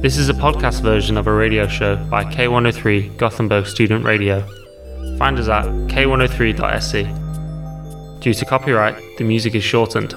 [0.00, 4.44] This is a podcast version of a radio show by K103 Gothenburg Student Radio.
[5.18, 7.02] Find us at k103.se.
[8.20, 10.14] Due to copyright, the music is shortened.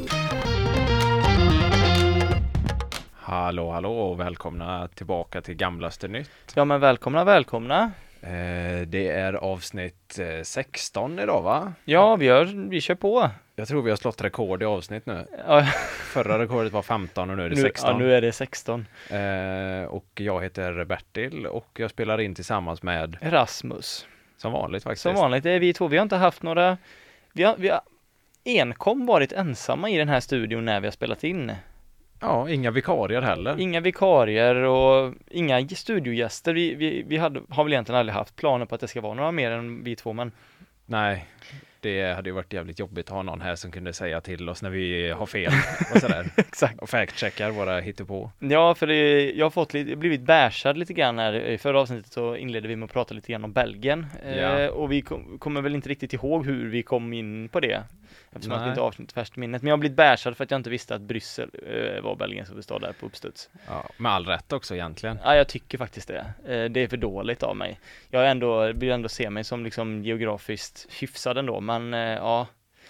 [3.13, 6.29] Hallå, hallå och välkomna tillbaka till Gamlaste Nytt.
[6.55, 7.91] Ja men välkomna, välkomna.
[8.21, 11.73] Eh, det är avsnitt eh, 16 idag va?
[11.86, 13.29] Ja, vi, gör, vi kör på.
[13.62, 15.25] Jag tror vi har slått rekord i avsnitt nu.
[15.48, 15.64] Ja,
[16.14, 17.89] Förra rekordet var 15 och nu är det nu, 16.
[17.89, 18.88] ja, nu är det 16.
[19.09, 24.08] Eh, och jag heter Bertil och jag spelar in tillsammans med, Rasmus.
[24.38, 25.02] som vanligt faktiskt.
[25.02, 25.88] Som vanligt är vi två.
[25.88, 26.77] Vi har inte haft några,
[27.34, 27.82] vi har, vi har
[28.45, 31.52] enkom varit ensamma i den här studion när vi har spelat in.
[32.20, 33.59] Ja, inga vikarier heller.
[33.59, 36.54] Inga vikarier och inga studiogäster.
[36.54, 39.13] Vi, vi, vi hade, har väl egentligen aldrig haft planer på att det ska vara
[39.13, 40.32] några mer än vi två, men
[40.85, 41.26] Nej,
[41.81, 44.62] det hade ju varit jävligt jobbigt att ha någon här som kunde säga till oss
[44.62, 45.52] när vi har fel
[45.95, 46.26] och sådär.
[46.38, 46.80] exakt.
[46.80, 48.31] Och fact-checkar våra hittepå.
[48.40, 51.34] Ja, för det, jag har fått lite, blivit bärsad lite grann här.
[51.34, 54.05] I förra avsnittet så inledde vi med att prata lite grann om Belgien.
[54.26, 54.59] Ja.
[54.59, 57.84] Eh, och vi kom, kommer väl inte riktigt ihåg hur vi kom in på det.
[58.35, 58.70] Eftersom Nej.
[58.70, 59.62] inte har avsnitt färskt minnet.
[59.62, 62.49] Men jag har blivit bärsad för att jag inte visste att Bryssel eh, var Belgiens
[62.49, 63.49] huvudstad där på uppstuds.
[63.68, 65.19] Ja, med all rätt också egentligen.
[65.24, 66.25] Ja, jag tycker faktiskt det.
[66.47, 67.79] Eh, det är för dåligt av mig.
[68.09, 72.47] Jag ändå, vill ändå se mig som liksom geografiskt hyfsad ändå, men eh, ja.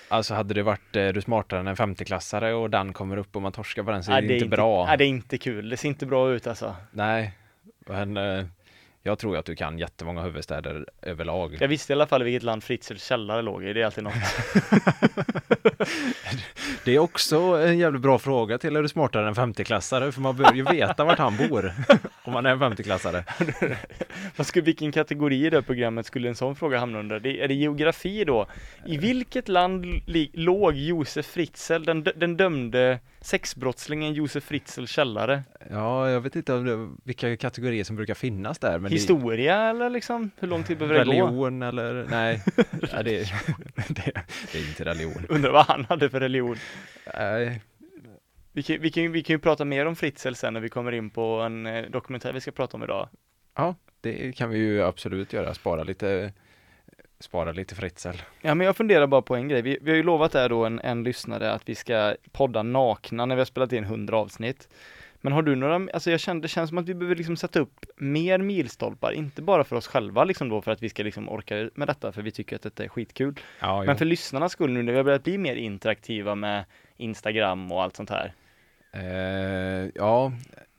[0.08, 3.42] Alltså hade det varit eh, du smartare än en 50-klassare och den kommer upp och
[3.42, 4.86] man torskar på den så är Nej, det, inte bra.
[4.86, 5.69] Nej, det är inte kul.
[5.69, 6.75] Det ser inte bra ut alltså.
[6.92, 7.34] Nej,
[7.80, 8.45] men eh,
[9.03, 11.57] jag tror att du kan jättemånga huvudstäder överlag.
[11.59, 13.73] Jag visste i alla fall vilket land Fritzels källare låg i.
[13.73, 14.13] Det är alltid något.
[16.83, 20.22] Det är också en jävligt bra fråga till är du smartare än en 50-klassare för
[20.22, 21.73] man bör ju veta vart han bor
[22.23, 23.23] om man är en 50-klassare.
[24.35, 27.19] Vad skulle, vilken kategori i det programmet skulle en sån fråga hamna under?
[27.19, 28.47] Det, är det geografi då?
[28.85, 30.02] I vilket land
[30.33, 35.44] låg Josef Fritzl, den, den dömde sexbrottslingen Josef Fritzl källare?
[35.69, 38.80] Ja, jag vet inte om det, vilka kategorier som brukar finnas där.
[38.80, 40.31] Men Historia eller liksom?
[40.39, 41.25] Hur lång tid det, behöver det gå?
[41.28, 42.44] religion eller nej,
[42.91, 43.17] ja, det,
[43.88, 44.11] det,
[44.51, 45.25] det är inte religion.
[45.29, 46.56] Undrar vad han hade för religion.
[47.18, 47.62] Nej,
[48.53, 50.91] Vi kan, vi, kan, vi kan ju prata mer om Fritzl sen när vi kommer
[50.91, 53.09] in på en eh, dokumentär vi ska prata om idag.
[53.56, 55.53] Ja, det kan vi ju absolut göra.
[55.53, 56.34] Spara lite,
[57.24, 58.18] spara lite Fritzl.
[58.42, 59.62] Ja men jag funderar bara på en grej.
[59.62, 63.26] Vi, vi har ju lovat där då en, en lyssnare att vi ska podda nakna
[63.26, 64.68] när vi har spelat in 100 avsnitt.
[65.24, 67.59] Men har du några, alltså jag kände, det känns som att vi behöver liksom sätta
[67.59, 71.30] upp mer milstolpar, inte bara för oss själva liksom då för att vi ska liksom
[71.30, 73.40] orka med detta för vi tycker att detta är skitkul.
[73.59, 76.66] Ja, Men för lyssnarnas skull nu när vi har börjat bli mer interaktiva med
[76.98, 78.34] Instagram och allt sånt här.
[78.92, 80.32] Eh, ja,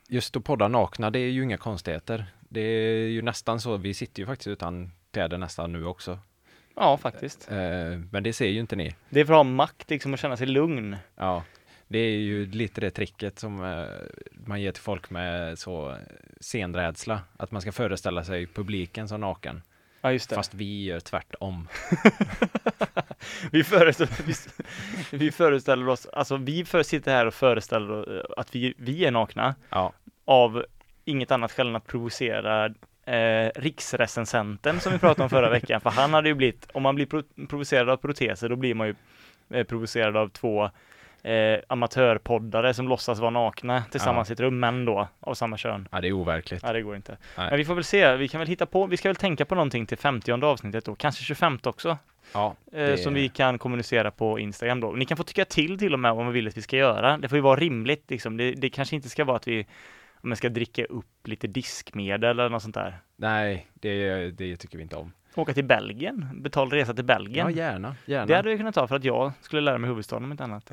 [0.08, 2.26] just att podda nakna, det är ju inga konstigheter.
[2.40, 6.18] Det är ju nästan så, vi sitter ju faktiskt utan kläder nästan nu också.
[6.74, 7.50] Ja faktiskt.
[7.50, 8.94] Eh, men det ser ju inte ni.
[9.10, 10.96] Det är för att ha makt liksom och känna sig lugn.
[11.16, 11.44] Ja,
[11.88, 13.84] det är ju lite det tricket som eh,
[14.46, 15.96] man ger till folk med så
[16.40, 17.20] scenrädsla.
[17.36, 19.62] Att man ska föreställa sig publiken som naken.
[20.00, 20.36] Ja just det.
[20.36, 21.68] Fast vi gör tvärtom.
[23.50, 24.34] Vi föreställer, vi,
[25.18, 29.54] vi föreställer oss, alltså vi sitter här och föreställer oss att vi, vi är nakna
[29.70, 29.92] Ja,
[30.24, 30.64] av
[31.04, 32.74] inget annat skäl än att provocera
[33.06, 35.80] eh, riksrecensenten som vi pratade om förra veckan.
[35.80, 38.86] För han hade ju blivit, om man blir pro- provocerad av proteser, då blir man
[38.86, 38.94] ju
[39.50, 40.64] eh, provocerad av två
[41.22, 45.88] eh, amatörpoddare som låtsas vara nakna tillsammans i ett rum, män då, av samma kön.
[45.92, 46.62] ja det är overkligt.
[46.62, 47.16] Nej, det går inte.
[47.36, 47.46] Nej.
[47.50, 49.54] Men vi får väl se, vi kan väl hitta på, vi ska väl tänka på
[49.54, 51.98] någonting till 50 avsnittet då, kanske 25 också.
[52.34, 54.92] Ja, Eh, det- som vi kan kommunicera på Instagram då.
[54.92, 57.16] Ni kan få tycka till till och med vad man vill att vi ska göra.
[57.18, 58.36] Det får ju vara rimligt liksom.
[58.36, 59.66] Det, det kanske inte ska vara att vi
[60.22, 63.00] om man ska dricka upp lite diskmedel eller något sånt där.
[63.16, 65.12] nej, det, det tycker vi inte om.
[65.34, 67.46] Åka till Belgien, betala resa till Belgien.
[67.46, 68.26] Ja, gärna, gärna.
[68.26, 70.72] det hade vi kunnat ta för att jag skulle lära mig huvudstaden om inte annat.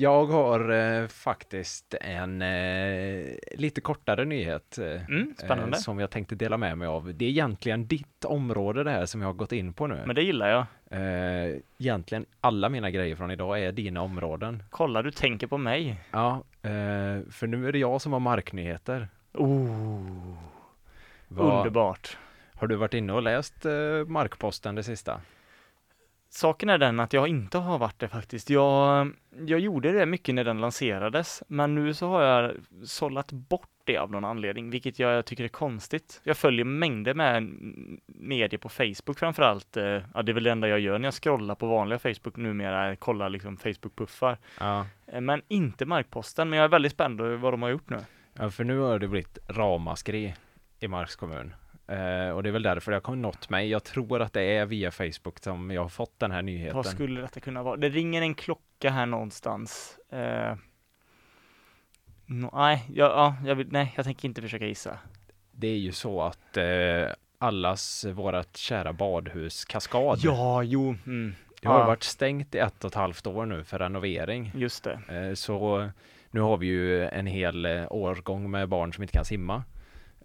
[0.00, 5.76] Jag har eh, faktiskt en eh, lite kortare nyhet eh, Mm, spännande.
[5.76, 7.14] eh, som jag tänkte dela med mig av.
[7.14, 10.02] Det är egentligen ditt område det här som jag har gått in på nu.
[10.06, 10.66] Men det gillar jag.
[10.90, 14.62] Eh, egentligen alla mina grejer från idag är dina områden.
[14.70, 16.00] Kolla, du tänker på mig.
[16.10, 16.70] Ja, eh,
[17.30, 19.08] för nu är det jag som har marknyheter.
[19.34, 20.34] Oh,
[21.28, 22.16] Vad- underbart.
[22.54, 23.72] Har du varit inne och läst eh,
[24.06, 25.20] Markposten det sista?
[26.30, 28.50] Saken är den att jag inte har varit det faktiskt.
[28.50, 29.10] Jag,
[29.46, 32.52] jag gjorde det mycket när den lanserades, men nu så har jag
[32.84, 36.20] sållat bort det av någon anledning, vilket jag tycker är konstigt.
[36.24, 37.42] Jag följer mängder med
[38.06, 39.76] medier på Facebook framförallt.
[39.76, 39.84] eh,
[40.14, 42.96] Ja, det är väl det enda jag gör när jag scrollar på vanliga Facebook numera,
[42.96, 44.36] kollar liksom Facebook-puffar.
[44.60, 44.86] Ja.
[45.06, 47.98] Eh, Men inte Markposten, men jag är väldigt spänd över vad de har gjort nu.
[48.34, 50.34] ja, för nu har det blivit ramaskri
[50.80, 51.54] i Marks kommun.
[51.88, 53.68] Eh, och det är väl därför det har nått mig.
[53.68, 56.76] Jag tror att det är via Facebook som jag har fått den här nyheten.
[56.76, 57.76] Vad skulle detta kunna vara?
[57.76, 59.98] Det ringer en klocka här någonstans.
[60.12, 60.54] Eh,
[62.26, 64.98] no, nej, jag, ja, jag vill, nej, jag tänker inte försöka gissa.
[65.50, 67.06] Det är ju så att eh,
[67.38, 70.18] allas vårat kära badhus Kaskad.
[70.22, 71.86] Ja, jo, mm, Det har ja.
[71.86, 74.52] varit stängt i ett och ett halvt år nu för renovering.
[74.54, 75.36] just det.
[75.36, 75.90] Så
[76.30, 79.64] nu har vi ju en hel årgång med barn som inte kan simma.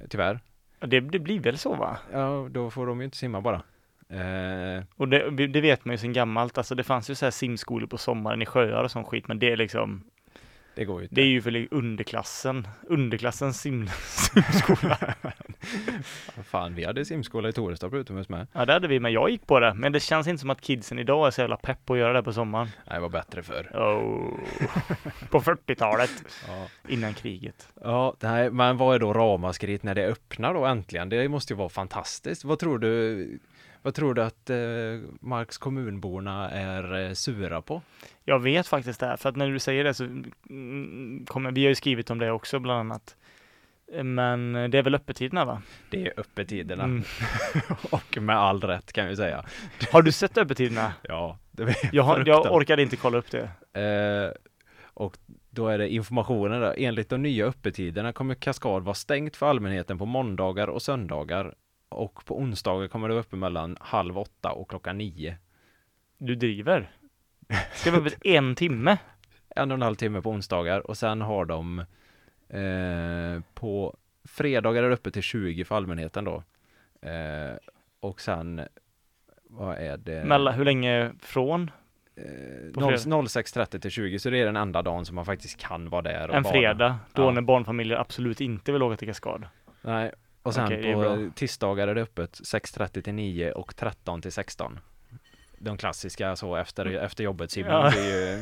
[0.10, 0.40] Tyvärr.
[0.88, 1.98] Det, det blir väl så va?
[2.12, 3.62] Ja, då får de ju inte simma bara.
[4.10, 7.32] Eh, Och det, det vet man ju sedan gammalt, alltså det fanns ju så här
[7.32, 10.04] simskolor på sommaren i sjöar och sån skit, men det är liksom,
[10.76, 11.16] det går ju inte.
[11.16, 14.98] det är ju för underklassen, underklassens sim, simskola.
[16.44, 18.48] Fan, vi hade simskola i Torestorp utomhus med.
[18.54, 19.74] Ja, det hade vi, men jag gick på det.
[19.74, 22.14] Men det känns inte som att kidsen idag är så jävla pepp på att göra
[22.14, 22.68] det på sommaren.
[22.88, 23.70] Nej, det var bättre förr.
[23.74, 24.40] Oh.
[25.30, 26.12] på 40-talet,
[26.48, 26.68] Ja.
[26.88, 27.68] innan kriget.
[27.82, 31.10] Ja, nej, men vad är då ramaskriet när det öppnar då äntligen?
[31.10, 32.44] Det måste ju vara fantastiskt.
[32.44, 33.40] Vad tror du?
[33.84, 34.58] Vad tror du att eh,
[35.20, 37.82] Marks kommunborna är eh, sura på?
[38.24, 40.04] Jag vet faktiskt det, här, för att när du säger det så
[40.50, 43.16] mm, kommer, vi har ju skrivit om det också bland annat.
[44.04, 45.62] Men det är väl öppettiderna va?
[45.90, 47.04] Det är öppettiderna Mm.
[47.92, 49.46] och med all rätt kan vi säga.
[49.92, 50.94] Har du sett öppettiderna?
[51.02, 53.50] Ja, det är Jag, har, jag orkade inte kolla upp det.
[53.82, 54.32] Eh,
[54.84, 55.18] och
[55.50, 56.74] då är det informationen då.
[56.78, 61.54] Enligt de nya öppettiderna kommer Kaskad vara stängt för allmänheten på måndagar och söndagar.
[61.94, 65.38] Och på onsdagar kommer det vara öppet mellan halv åtta och klockan nio.
[66.18, 66.92] Du driver?
[67.74, 68.98] Ska vi öppet en timme?
[69.56, 71.80] En och en halv timme på onsdagar och sen har de
[72.50, 76.44] eh, på fredagar är det öppet till 20 för allmänheten då.
[77.10, 77.56] Eh,
[78.00, 78.62] och sen
[79.44, 80.24] vad är det?
[80.26, 81.72] Mellan, hur länge från?
[82.16, 83.22] Eh, på 0 fredag?
[83.22, 86.30] 06.30 till 20 så det är den enda dagen som man faktiskt kan vara där
[86.30, 87.32] En fredag, då Ja.
[87.32, 89.46] när barnfamiljer absolut inte vill åka till Kaskad.
[89.82, 90.12] Nej,
[90.44, 94.80] och sen Okej, på tisdagar är det öppet 6.30 till 9 och 13 till 16.
[95.58, 97.90] De klassiska så efter, efter jobbet Simon, Ja.
[97.90, 98.38] det är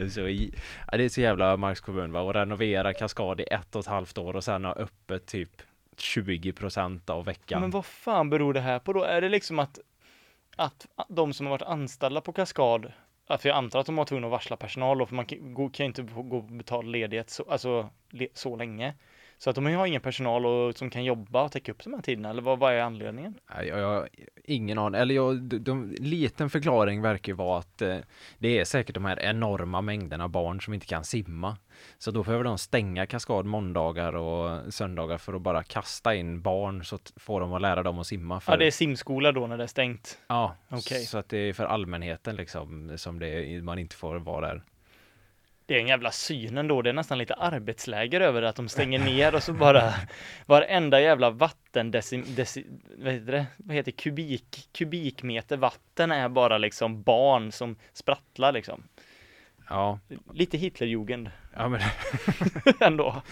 [0.00, 0.54] ju så, i-
[0.90, 3.86] ja, det är så jävla Marks kommun va, och renovera Kaskad i ett och ett
[3.86, 5.62] halvt år och sen ha öppet typ
[5.96, 7.60] 20 procent av veckan.
[7.60, 9.02] Men vad fan beror det här på då?
[9.04, 9.78] Är det liksom att,
[10.56, 12.92] att de som har varit anställda på Kaskad,
[13.38, 15.84] för jag antar att de var tvungna att varsla personal då, för man kan, ju
[15.84, 18.94] inte gå och betala ledighet så, alltså, le, så länge.
[19.44, 22.02] Så att de har ingen personal och, som kan jobba och täcka upp de här
[22.02, 23.34] tiderna, eller vad, vad är anledningen?
[23.54, 24.08] Nej, Jag, jag
[24.44, 27.96] ingen aning, eller jag, de, de, liten förklaring verkar ju vara att eh,
[28.38, 31.56] det är säkert de här enorma mängderna barn som inte kan simma.
[31.98, 36.84] Så då behöver de stänga Kaskad måndagar och söndagar för att bara kasta in barn
[36.84, 38.40] så får de att lära dem att simma.
[38.40, 40.18] För, Ja, det är simskola då när det är stängt.
[40.26, 41.04] ja, Okej.
[41.06, 44.62] så att det är för allmänheten liksom som det är, man inte får vara där.
[45.66, 48.98] Det är en jävla synen då, det är nästan lite arbetsläger över att de stänger
[48.98, 49.94] ner och så bara
[50.46, 52.66] varenda jävla vatten deci,
[52.98, 58.82] vad heter det, vad heter kubik, kubikmeter vatten är bara liksom barn som sprattlar liksom.
[59.68, 59.98] Ja,
[60.32, 61.80] Lite Hitlerjugend ja men
[62.80, 63.22] ändå.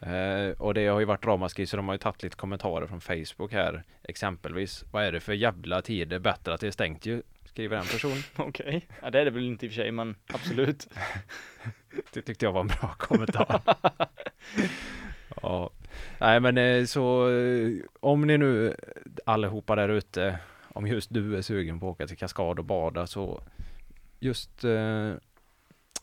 [0.00, 3.00] Eh, och det har ju varit ramaskri så de har ju tagit lite kommentarer från
[3.00, 4.84] Facebook här exempelvis.
[4.92, 6.18] Vad är det för jävla tider?
[6.18, 7.22] Bättre att det är stängt ju,
[7.54, 8.22] skriver en person.
[8.48, 10.88] Okej, ja det är det väl inte i och för sig, men absolut.
[12.12, 13.60] Det tyckte jag var en bra kommentar.
[15.42, 15.70] ja,
[16.18, 18.76] nej men eh, så eh, om ni nu
[19.24, 23.06] allihopa där ute, om just du är sugen på att åka till Kaskad och bada
[23.06, 23.42] så
[24.20, 25.12] just eh,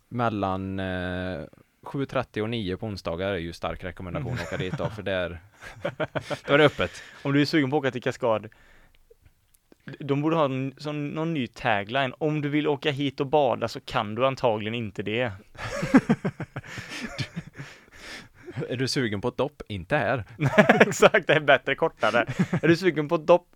[0.09, 1.45] mellan eh,
[1.81, 5.39] 7.30 och 9 på onsdagar är ju stark rekommendation att åka dit då, för där
[6.47, 6.91] då är det öppet.
[7.23, 8.49] Om du är sugen på att åka till Kaskad,
[9.99, 12.13] de borde ha en, sån, någon ny tagline.
[12.17, 15.31] Om du vill åka hit och bada så kan du antagligen inte det.
[18.69, 19.61] Är du sugen på ett dopp?
[19.67, 20.23] Inte här.
[20.87, 22.25] Exakt, det är bättre kortare.
[22.61, 23.47] Är du sugen på ett dopp?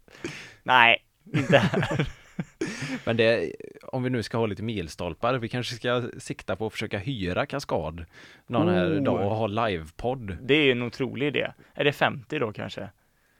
[0.64, 2.08] Nej, inte här.
[3.06, 6.74] Men det, om vi nu ska ha lite milstolpar, vi kanske ska sikta på att
[6.74, 8.06] försöka hyra Kaskad
[8.48, 9.04] någon här Oh.
[9.04, 10.38] dag och ha livepodd.
[10.42, 11.52] Det är en otrolig idé.
[11.74, 12.90] Är det 50 då kanske?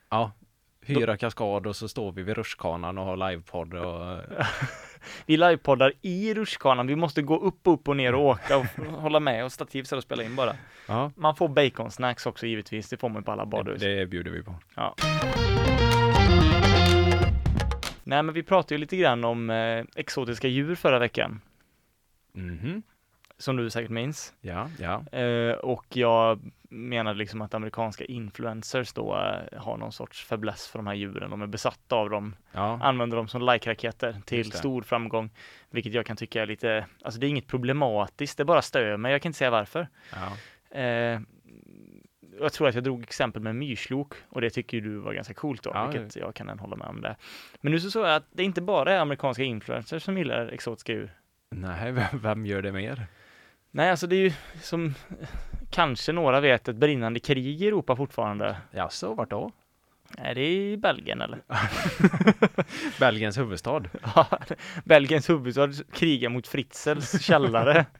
[0.10, 0.32] Ja,
[0.86, 4.22] hyra Kaskad och så står vi vid rutschkanan och har livepodd och
[5.26, 6.88] Vi livepoddar i rutschkanan.
[6.88, 8.66] Vi måste gå upp, upp och ner och åka och
[9.02, 10.56] hålla med och stativ så och spela in bara.
[10.88, 12.90] ja, Man får baconsnacks också givetvis.
[12.90, 13.82] Det får man på alla det, badhus.
[13.82, 14.56] det bjuder vi på.
[18.04, 21.42] Nej, men vi pratade ju lite grann om eh, exotiska djur förra veckan.
[22.34, 22.84] Mhm,
[23.38, 24.34] Som du säkert minns.
[24.42, 25.18] ja, ja.
[25.20, 30.80] Eh, och jag menade liksom att amerikanska influencers då eh, har någon sorts fäbless för
[30.80, 31.30] de här djuren.
[31.30, 35.30] De är besatta av dem, Ja, använder dem som like-raketer till stor framgång.
[35.70, 39.12] Vilket jag kan tycka är lite, alltså det är inget problematiskt, det bara stör mig.
[39.12, 39.88] Jag kan inte säga varför.
[40.12, 40.32] ja.
[40.80, 41.20] Eh,
[42.40, 45.64] jag tror att jag drog exempel med myrslok och det tycker du var ganska coolt
[45.64, 47.16] då, Ja, vilket jag kan hålla med om det.
[47.62, 50.94] Men nu så såg jag att det inte bara är amerikanska influencers som gillar exotiska
[50.94, 51.14] djur.
[51.50, 53.08] Nej, vem, vem gör det mer?
[53.76, 54.94] Nej, alltså det är ju som
[55.70, 58.58] kanske några vet ett brinnande krig i Europa fortfarande.
[58.72, 59.52] Jaså, vart då?
[60.18, 61.40] Är det i Belgien eller?
[63.00, 63.84] Belgiens huvudstad.
[64.16, 64.28] Ja,
[64.86, 67.86] Belgiens huvudstad krigar mot Fritzels källare.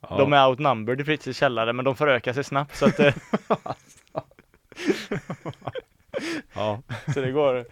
[0.00, 0.16] Ja.
[0.18, 3.14] De är outnumbered i Fritzels källare, men de förökar sig snabbt så att eh,
[6.54, 6.82] Ja.
[7.14, 7.64] så det går.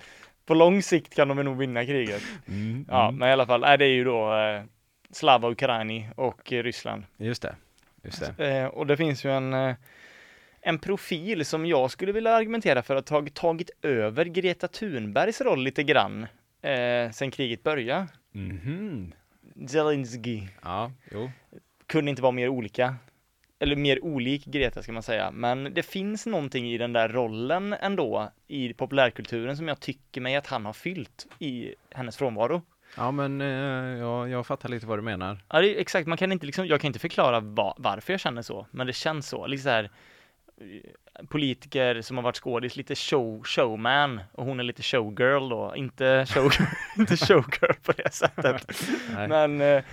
[0.47, 2.23] På lång sikt kan de nog vinna kriget.
[2.49, 3.19] Mm, Ja, mm.
[3.19, 4.63] men i alla fall, nej, det är ju då eh,
[5.13, 7.05] Slava Ukraini och Ryssland.
[7.17, 7.57] Just det.
[8.03, 8.59] Just det.
[8.59, 9.75] Eh, och det finns ju en, eh,
[10.61, 15.63] en profil som jag skulle vilja argumentera för att ha tagit över Greta Thunbergs roll
[15.63, 16.27] lite grann
[16.63, 18.07] eh, sen kriget började.
[18.33, 19.13] Mhm.
[19.69, 21.31] Zelensky Ja, jo.
[21.87, 22.97] kunde inte vara mer olika.
[23.59, 25.31] Eller mer olik Greta ska man säga.
[25.31, 30.37] Men det finns någonting i den där rollen ändå i populärkulturen som jag tycker mig
[30.37, 32.63] att han har fyllt i hennes frånvaro.
[32.97, 35.39] Ja, men eh, ja, jag fattar lite vad du menar.
[35.49, 36.09] Ja, det är exakt.
[36.09, 38.93] Man kan inte liksom, jag kan inte förklara va, varför jag känner så, men det
[38.93, 39.47] känns så.
[39.47, 39.91] Liksom så här,
[40.61, 45.73] eh, politiker som har varit skådis, lite show, showman och hon är lite showgirl då,
[45.77, 46.53] inte show,
[46.99, 48.83] inte showgirl på det sättet.
[49.15, 49.29] Nej.
[49.29, 49.85] Men eh,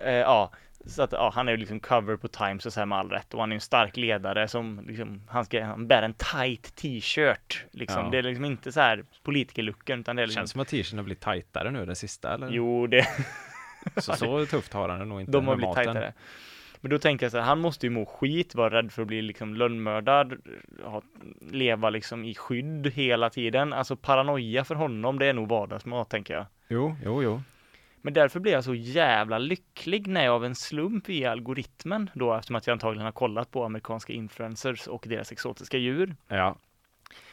[0.00, 0.50] eh, ja,
[0.88, 3.10] så att ja, han är ju liksom cover på Times och så här med all
[3.10, 6.74] rätt och han är en stark ledare som liksom, han ska, han bär en tight
[6.76, 8.04] t-shirt liksom.
[8.04, 8.10] Ja.
[8.10, 10.98] Det är liksom inte så här politikerlooken utan det är liksom, känns som att t-shirten
[10.98, 12.48] har blivit tajtare nu, den sista, eller?
[12.50, 13.06] jo det,
[13.96, 15.84] Så, så tufft har han det nog inte De har blivit maten.
[15.84, 16.12] tajtare.
[16.80, 19.08] Men då tänker jag så här, han måste ju må skit, vara rädd för att
[19.08, 20.32] bli liksom lönnmördad,
[20.84, 21.02] ha,
[21.50, 23.72] leva liksom i skydd hela tiden.
[23.72, 26.46] Alltså paranoia för honom, det är nog vardagsmat tänker jag.
[26.68, 27.42] Jo, jo, jo.
[28.02, 32.34] Men därför blev jag så jävla lycklig när jag av en slump i algoritmen då
[32.34, 36.16] eftersom att jag antagligen har kollat på amerikanska influencers och deras exotiska djur.
[36.28, 36.56] Ja.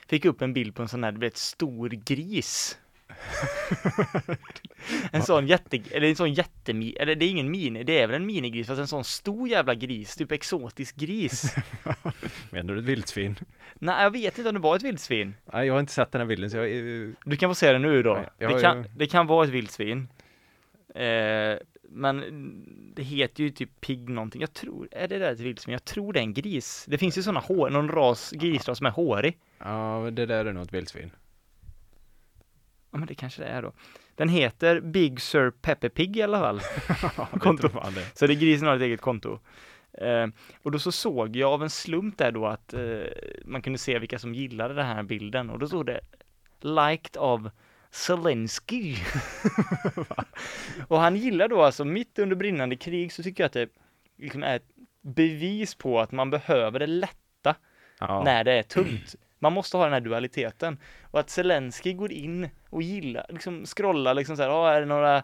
[0.08, 2.78] Fick upp en bild på en sån här, du vet, stor gris.
[5.12, 8.16] en sån jätte, eller en sån jättemi, eller det är ingen mini, det är väl
[8.16, 11.56] en minigris fast en sån stor jävla gris, typ exotisk gris.
[12.50, 13.36] Menar du ett vildsvin?
[13.74, 15.36] Nej, jag vet inte om det var ett vildsvin.
[15.54, 17.14] Nej, jag har inte sett den här bilden så jag är...
[17.26, 18.26] Du kan få se det nu då.
[18.38, 20.08] Ja, det, kan, det kan vara ett vildsvin.
[20.96, 21.58] Eh,
[21.90, 22.24] men
[22.96, 24.42] det heter ju typ pigg någonting.
[24.42, 25.74] Jag tror, är det där ett vildsvin?
[25.74, 26.86] Jag tror det är en gris.
[26.88, 29.38] Det finns ju sådana hår, någon ras, grisras som är hårig.
[29.58, 31.12] Ja, det där är nog ett vildsvin.
[32.92, 33.74] Ja men det kanske det är då.
[34.16, 36.60] Den heter Big Sir Pepper Pig i alla fall.
[37.40, 37.68] Konto.
[37.68, 38.18] det.
[38.18, 39.40] Så det är grisen har ett eget konto.
[39.94, 40.28] Eh,
[40.62, 42.82] och då så såg jag av en slump där då att eh,
[43.46, 46.00] man kunde se vilka som gillade den här bilden och då stod det
[46.60, 47.50] liked av
[47.96, 48.96] Zelensky.
[50.88, 53.70] och han gillar då alltså mitt under brinnande krig så tycker jag att det
[54.18, 54.68] liksom är ett
[55.02, 57.56] bevis på att man behöver det lätta
[58.00, 58.24] Ja.
[58.24, 59.16] när det är tungt.
[59.40, 60.78] Man måste ha den här dualiteten.
[61.12, 64.86] Och att Zelensky går in och gillar, liksom scrollar liksom så här, ah, är det
[64.86, 65.24] några,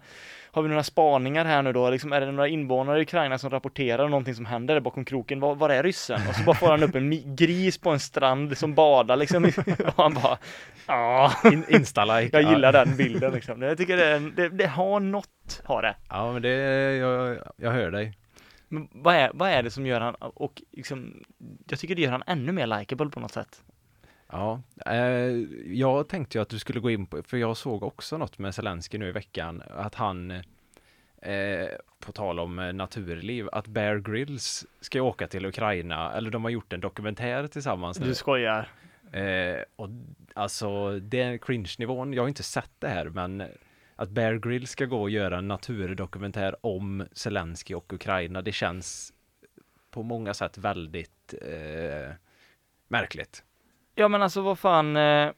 [0.53, 1.89] har vi några spaningar här nu då?
[1.89, 5.05] Liksom, är det några invånare i Ukraina som rapporterar om någonting som händer där bakom
[5.05, 5.39] kroken?
[5.39, 6.19] Var, var är ryssen?
[6.29, 9.45] Och så bara får han upp en gris på en strand som badar liksom.
[9.85, 10.37] och han bara,
[10.87, 12.29] ja, In, Insta-like.
[12.31, 13.61] jag gillar den bilden liksom.
[13.61, 15.95] Jag tycker det, det, det har något, har det.
[16.09, 16.49] Ja, men det,
[16.95, 18.17] jag, jag hör dig.
[18.67, 21.23] Men vad är, vad är det som gör han, och liksom,
[21.67, 23.61] jag tycker det gör han ännu mer likable på något sätt.
[24.31, 25.35] Ja, eh,
[25.65, 28.55] jag tänkte ju att du skulle gå in på, för jag såg också något med
[28.55, 30.31] Zelensky nu i veckan, att han,
[31.21, 31.67] eh,
[31.99, 36.51] på tal om eh, naturliv, att Bear Grylls ska åka till Ukraina, eller de har
[36.51, 38.05] gjort en dokumentär tillsammans nu.
[38.05, 38.69] Du skojar.
[39.11, 39.89] Eh, och
[40.33, 43.43] alltså, den cringe-nivån, jag har inte sett det här, men
[43.95, 49.13] att Bear Grylls ska gå och göra en naturdokumentär om Zelensky och Ukraina, det känns
[49.91, 52.13] på många sätt väldigt eh,
[52.87, 53.43] märkligt.
[53.95, 55.31] Ja men alltså vad fan, eh,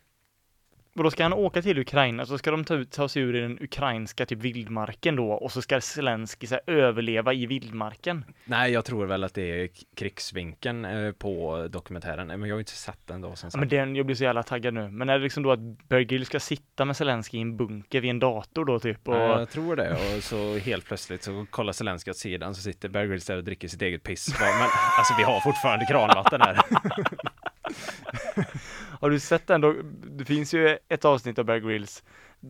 [0.96, 3.42] då ska han åka till Ukraina så ska de ta, ut, ta sig ur i
[3.42, 8.26] den ukrainska typ vildmarken då och så ska Zelensky så här, överleva i vildmarken.
[8.46, 12.72] Nej, jag tror väl att det är krigsvinkeln eh, på dokumentären, men jag har inte
[12.72, 14.90] sett den då som Ja, men den, jag blir så jävla taggad nu.
[14.90, 18.10] Men är det liksom då att Bergil ska sitta med Zelensky i en bunker vid
[18.10, 19.08] en dator då typ?
[19.08, 22.62] Och, Ja, jag tror det och så helt plötsligt så kollar Zelensky åt sidan så
[22.62, 24.36] sitter Bear Grylls där och dricker sitt eget piss.
[24.40, 26.60] Men alltså vi har fortfarande kranvatten här.
[29.02, 29.76] Har du sett den då?
[30.04, 32.04] Det finns ju ett avsnitt av Bear Grylls.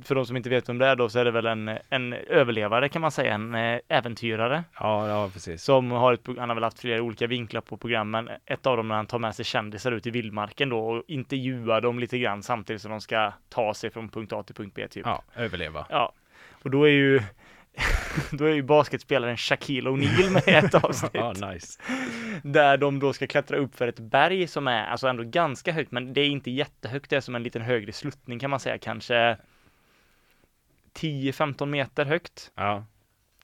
[0.04, 2.14] För de som inte vet vem det är då så är det väl en, en
[2.14, 4.64] överlevare kan man säga, en eh, äventyrare.
[4.80, 5.64] Ja, ja precis.
[5.64, 8.30] Som har ett, han har väl haft flera olika vinklar på programmen.
[8.46, 11.82] Ett av dem när han tar med sig kändisar ut i vildmarken då och intervjuar
[11.82, 14.88] dem lite grann samtidigt som de ska ta sig från punkt A till punkt B
[14.88, 15.06] typ.
[15.06, 15.86] Ja, överleva.
[15.90, 16.14] Ja.
[16.64, 17.22] Och då är ju
[18.32, 21.12] då är ju basketspelaren Shaquille O'Neal med i ett avsnitt.
[21.14, 21.82] Ja, nice.
[22.44, 25.92] Där de då ska klättra upp för ett berg som är alltså ändå ganska högt,
[25.92, 27.10] men det är inte jättehögt.
[27.10, 29.38] Det är som en liten högre sluttning kan man säga, kanske
[30.94, 32.52] 10-15 meter högt.
[32.56, 32.86] Ja,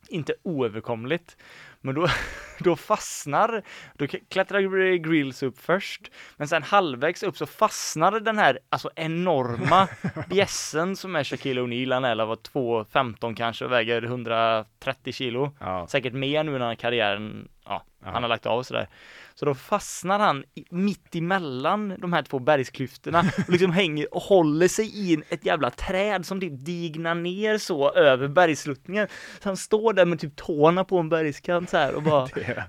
[0.08, 1.38] inte oöverkomligt.
[1.82, 2.08] Men då,
[2.60, 8.60] då fastnar, då klättrar Grills upp först, men sen halvvägs upp så fastnar den här
[8.70, 9.88] alltså enorma
[10.30, 15.52] bjässen som är Shaquille O'Neal, han är var 2,15 kanske och väger 130 kilo.
[15.60, 15.88] Ja.
[15.88, 18.88] Säkert mer nu när karriären, ja, ja, han har lagt av och sådär.
[19.36, 24.68] Så då fastnar han mitt emellan de här två bergsklyftorna och liksom hänger och håller
[24.68, 29.08] sig i ett jävla träd som typ dignar ner så över bergsluttningen.
[29.40, 32.26] Så han står där med typ tårna på en bergskant så här och bara...
[32.36, 32.64] det, är,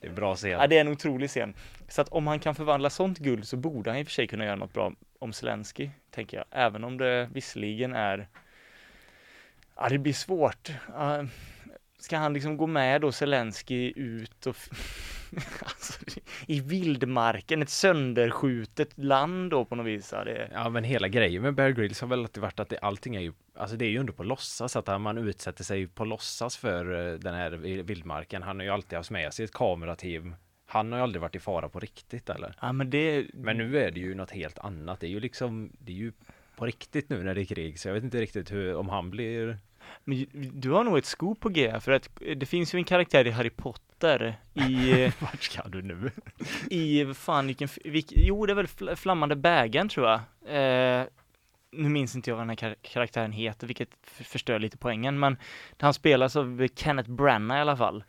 [0.00, 0.50] det är bra scen.
[0.50, 1.54] Ja, det är en otrolig scen.
[1.88, 4.26] Så att om han kan förvandla sånt guld så borde han i och för sig
[4.26, 6.46] kunna göra något bra om Zelensky, tänker jag.
[6.50, 8.28] Även om det visserligen är...
[9.76, 10.68] Ja, det blir svårt.
[10.88, 11.24] Uh,
[12.00, 14.56] ska han liksom gå med då Zelensky ut och
[15.62, 16.04] alltså,
[16.46, 20.12] i vildmarken, ett sönderskjutet land då på något vis.
[20.12, 20.50] Ja, det...
[20.52, 23.20] ja men hela grejen med Bear Grylls har väl alltid varit att det, allting är
[23.20, 27.12] ju, alltså det är ju ändå på låtsas, att man utsätter sig på låtsas för
[27.12, 27.50] eh, den här
[27.82, 28.42] vildmarken.
[28.42, 30.34] Han har ju alltid haft med sig ett kamerateam.
[30.66, 32.54] Han har ju aldrig varit i fara på riktigt eller?
[32.60, 33.26] Ja men det...
[33.34, 35.00] Men nu är det ju något helt annat.
[35.00, 36.12] Det är ju liksom, det är ju
[36.56, 39.10] på riktigt nu när det är krig, så jag vet inte riktigt hur, om han
[39.10, 39.58] blir
[40.04, 43.26] men du har nog ett scoop på G, för att det finns ju en karaktär
[43.26, 45.04] i Harry Potter i...
[45.18, 46.10] Vart ska du nu?
[46.70, 50.20] I, fan vilken, vilken, jo det är väl Flammande bägaren tror jag.
[51.00, 51.06] Eh,
[51.72, 55.36] nu minns inte jag vad den här karaktären heter, vilket förstör lite poängen, men
[55.78, 58.04] han spelas av Kenneth Branagh i alla fall.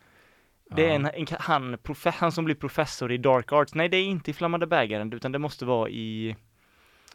[0.76, 3.76] Det är en, en han, han som blir professor i Dark Arts.
[3.76, 6.36] Nej, det är inte i Flammande bägaren, utan det måste vara i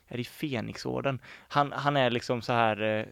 [0.08, 1.18] är i Fenixorden.
[1.48, 3.04] Han, han är liksom så här eh,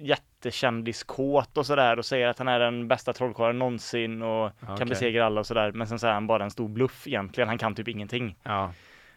[0.00, 4.76] jättekändiskåt och sådär och säger att han är den bästa trollkarlen någonsin och okay.
[4.76, 5.72] kan besegra alla och sådär.
[5.72, 7.48] Men sen så är han bara en stor bluff egentligen.
[7.48, 8.36] Han kan typ ingenting.
[8.42, 8.72] Ja.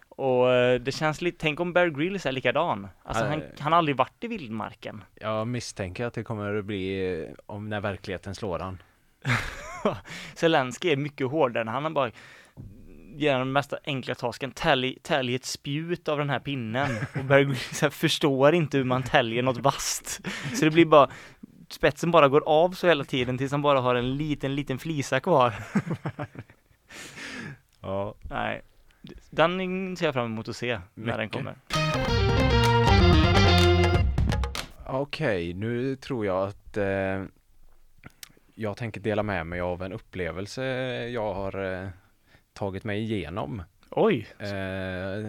[0.10, 2.88] Och eh, det känns lite, tänk om Bear Grylls är likadan.
[3.04, 5.04] Alltså han, han har aldrig varit i vildmarken.
[5.16, 8.82] Jag misstänker att det kommer att bli eh, om när verkligheten slår han.
[10.36, 11.70] Zelensky är mycket hårdare.
[11.70, 12.12] Han har bara
[13.22, 18.54] göra den mesta enkla tasken, tälj, ett spjut av den här pinnen och börjar förstår
[18.54, 20.22] inte hur man täljer något vasst.
[20.56, 21.10] Så det blir bara,
[21.70, 25.20] spetsen bara går av så hela tiden tills han bara har en liten, liten flisa
[25.20, 25.54] kvar.
[27.82, 28.16] ja.
[28.30, 28.62] Nej,
[29.30, 30.96] den ser jag fram emot att se Mycket.
[30.96, 31.56] när den kommer.
[34.86, 37.24] Okej, okay, nu tror jag att eh,
[38.56, 40.64] jag tänker dela med mig av en upplevelse
[41.10, 41.90] jag har eh,
[42.58, 43.64] tagit mig igenom.
[43.90, 44.28] Oj!
[44.40, 44.48] Eh,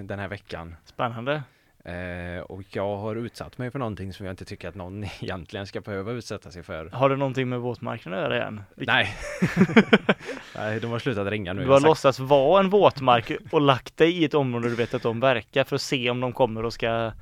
[0.05, 0.77] den här veckan.
[0.85, 1.43] Spännande.
[1.85, 5.67] Eh, och jag har utsatt mig för någonting som jag inte tycker att någon egentligen
[5.67, 6.91] ska behöva utsätta sig för.
[6.91, 8.63] Har det någonting med våtmarken att göra igen?
[8.75, 9.17] Nej.
[10.57, 11.63] Nej, de har slutat ringa nu.
[11.63, 14.95] Du har, har låtsats vara en våtmark och lagt dig i ett område du vet
[14.95, 17.13] att de verkar för att se om de kommer och ska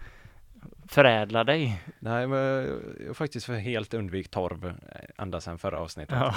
[0.88, 1.82] förädla dig?
[1.98, 2.38] Nej, men
[3.00, 4.74] jag har faktiskt helt undvikit torv
[5.18, 6.16] ända sedan förra avsnittet.
[6.20, 6.34] Ja.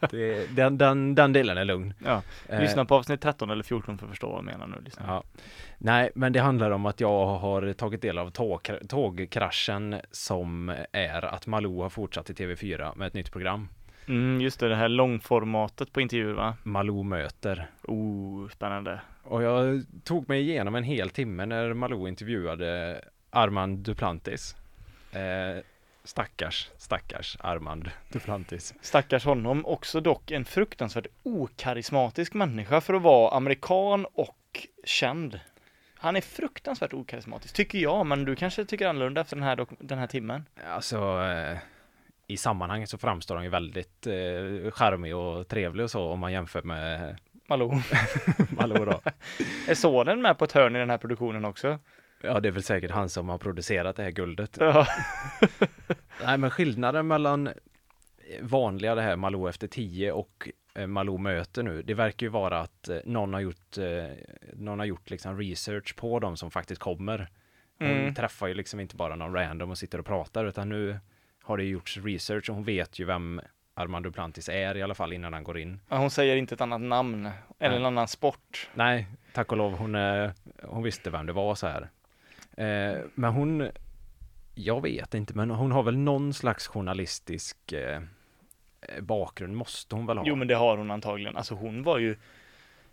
[0.10, 1.94] det, den, den, den delen är lugn.
[2.04, 2.22] Ja.
[2.48, 4.76] Eh, Lyssna på avsnitt 13 eller 14 för att förstå vad jag menar nu.
[4.84, 5.04] Lyssna.
[5.06, 5.22] Ja.
[5.78, 11.24] Nej, men det handlar om att jag har tagit del av tåg, tågkraschen som är
[11.24, 13.68] att Malou har fortsatt i TV4 med ett nytt program.
[14.08, 16.56] Mm, just det, det här långformatet på intervjuer va?
[16.62, 17.70] Malou möter.
[17.82, 19.00] Oh, spännande.
[19.22, 24.56] Och jag tog mig igenom en hel timme när Malou intervjuade Armand Duplantis.
[25.12, 25.62] Eh,
[26.04, 28.74] stackars, stackars Armand Duplantis.
[28.80, 35.40] Stackars honom, också dock en fruktansvärt okarismatisk människa för att vara amerikan och känd.
[35.94, 39.98] Han är fruktansvärt okarismatisk, tycker jag, men du kanske tycker annorlunda efter den här, den
[39.98, 40.44] här timmen?
[40.66, 41.58] Alltså, eh,
[42.26, 46.32] i sammanhanget så framstår han ju väldigt eh, charmig och trevlig och så om man
[46.32, 47.16] jämför med
[47.46, 47.72] Malou.
[48.50, 49.00] Malou då.
[49.68, 51.78] är sonen med på ett hörn i den här produktionen också?
[52.22, 54.56] Ja, det är väl säkert han som har producerat det här guldet.
[54.60, 54.86] Ja.
[56.24, 57.48] Nej, men skillnaden mellan
[58.40, 62.60] vanliga det här Malou efter 10 och eh, Malou möter nu, det verkar ju vara
[62.60, 64.04] att eh, någon har gjort, eh,
[64.52, 67.28] någon har gjort liksom research på dem som faktiskt kommer.
[67.78, 68.14] Hon mm.
[68.14, 70.98] träffar ju liksom inte bara någon random och sitter och pratar, utan nu
[71.42, 73.40] har det gjorts research och hon vet ju vem
[73.74, 75.80] Armando Duplantis är i alla fall innan han går in.
[75.88, 78.70] Ja, hon säger inte ett annat namn eller en annan sport.
[78.74, 79.96] Nej, tack och lov, hon,
[80.62, 81.88] hon visste vem det var så här.
[82.56, 83.68] Eh, men hon,
[84.54, 88.02] jag vet inte, men hon har väl någon slags journalistisk eh,
[88.80, 90.24] eh, bakgrund, måste hon väl ha?
[90.26, 91.36] Jo, men det har hon antagligen.
[91.36, 92.16] Alltså hon var ju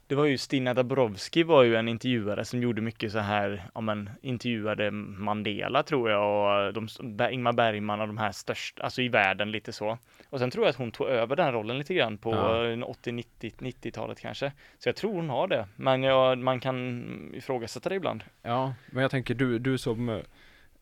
[0.08, 3.82] det var ju Stina Dabrowski var ju en intervjuare som gjorde mycket så här, ja
[3.82, 9.02] men intervjuade Mandela tror jag och eh, de, Ingmar Bergman och de här största, alltså
[9.02, 9.98] i världen lite så.
[10.30, 12.86] Och sen tror jag att hon tog över den rollen lite grann på ja.
[12.86, 14.52] 80, 90, 90-talet kanske.
[14.80, 18.24] Så jag tror hon har det, men ja, man kan ifrågasätta det ibland.
[18.42, 20.22] Ja, men jag tänker du, du som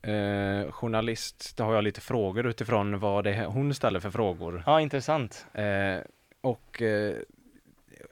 [0.05, 4.63] Eh, journalist, då har jag lite frågor utifrån vad det är hon ställer för frågor.
[4.65, 5.47] Ja, intressant.
[5.53, 5.97] Eh,
[6.41, 7.15] och eh,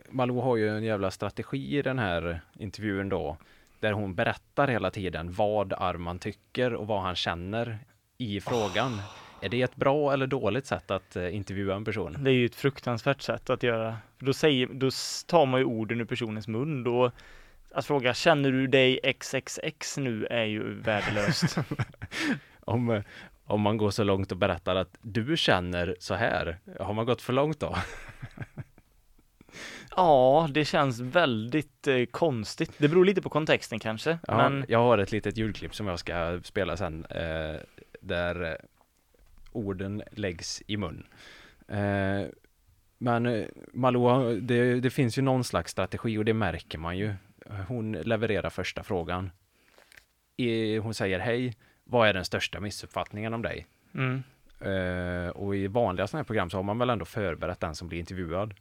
[0.10, 3.38] Malou har ju en jävla strategi i den här intervjun då,
[3.80, 7.80] där hon berättar hela tiden vad Arman tycker och vad han känner
[8.18, 9.02] i frågan.
[9.44, 12.18] Är det ett bra eller dåligt sätt att eh, intervjua en person?
[12.20, 13.98] Det är ju ett fruktansvärt sätt att göra.
[14.18, 14.90] För Då, säger, då
[15.28, 16.84] tar man ju orden ur personens mun.
[16.84, 17.12] Då,
[17.72, 21.58] att fråga känner du dig XXX nu är ju värdelöst.
[22.60, 23.04] Om, eh,
[23.46, 27.22] om man går så långt och berättar att du känner så här, har man gått
[27.22, 27.76] för långt då?
[29.96, 32.72] ja, det känns väldigt eh, konstigt.
[32.78, 34.18] Det beror lite på kontexten kanske.
[34.28, 37.56] Ja, Men Jag har ett litet ljudklipp som jag ska spela sen, eh,
[38.02, 38.56] där eh,
[39.54, 41.06] orden läggs i mun.
[41.68, 42.22] Eh,
[42.98, 47.14] men eh, Malou, det, det finns ju någon slags strategi och det märker man ju.
[47.68, 49.32] Hon levererar första frågan.
[50.38, 53.68] I, hon säger hej, vad är den största missuppfattningen om dig?
[53.96, 54.24] mm,
[54.60, 57.88] Eh, och i vanliga sådana här program så har man väl ändå förberett den som
[57.88, 58.54] blir intervjuad.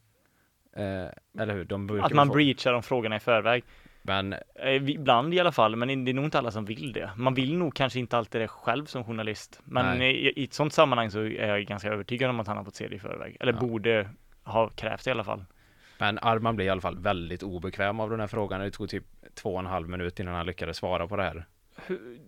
[0.77, 1.07] Eh,
[1.43, 1.65] eller hur?
[1.65, 3.65] De brukar att man få- breachar de frågorna i förväg.
[4.03, 7.11] Men Eh, Ibland i alla fall, men det är nog inte alla som vill det.
[7.17, 9.61] Man vill nog kanske inte alltid det själv som journalist.
[9.65, 12.65] Men i, i ett sådant sammanhang så är jag ganska övertygad om att han har
[12.65, 13.37] fått se det i förväg.
[13.41, 13.59] Eller Ja.
[13.59, 14.09] borde
[14.45, 15.45] ha krävt det i alla fall.
[15.99, 18.61] Men Arman blev i alla fall väldigt obekväm av den här frågan.
[18.61, 21.45] Det tog typ två och en halv minut innan han lyckades svara på det här.
[21.87, 22.19] Hur,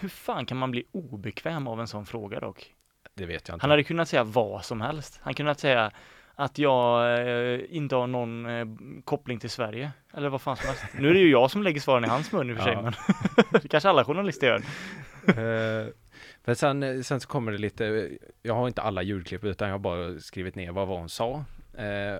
[0.00, 2.74] hur fan kan man bli obekväm av en sån fråga dock?
[3.14, 3.62] Det vet jag inte.
[3.64, 5.20] Han hade kunnat säga vad som helst.
[5.22, 5.90] Han kunde säga
[6.36, 8.66] att jag eh, inte har någon eh,
[9.04, 9.90] koppling till Sverige.
[10.14, 10.84] Eller vad fan som helst.
[10.98, 12.72] Nu är det ju jag som lägger svaren i hans mun i och för sig,
[12.72, 12.82] Ja.
[12.82, 12.92] men
[13.62, 14.56] det kanske alla journalister gör.
[15.28, 15.86] Eh,
[16.44, 18.10] Men sen, sen så kommer det lite,
[18.42, 21.44] jag har inte alla ljudklipp utan jag har bara skrivit ner vad, vad hon sa.
[21.78, 22.18] Eh,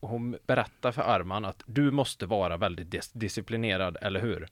[0.00, 4.46] och hon berättar för Arman att du måste vara väldigt dis- disciplinerad, eller hur?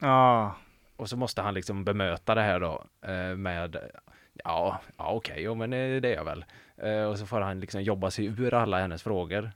[0.00, 0.56] Ja,
[0.96, 3.76] Och så måste han liksom bemöta det här då eh, med
[4.44, 6.44] Ja, ja okej, jo, men eh, det är jag väl.
[6.82, 9.50] Eh, och så får han liksom jobba sig ur alla hennes frågor.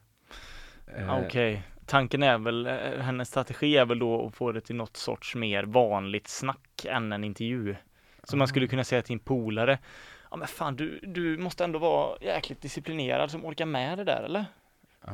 [0.96, 1.62] Eh, okej.
[1.86, 5.34] Tanken är väl, eh, hennes strategi är väl då att få det till något sorts
[5.34, 7.76] mer vanligt snack än en intervju.
[8.22, 9.78] Så man skulle kunna säga till en polare,
[10.30, 14.22] ja men fan du, du måste ändå vara jäkligt disciplinerad som orkar med det där
[14.22, 14.44] eller?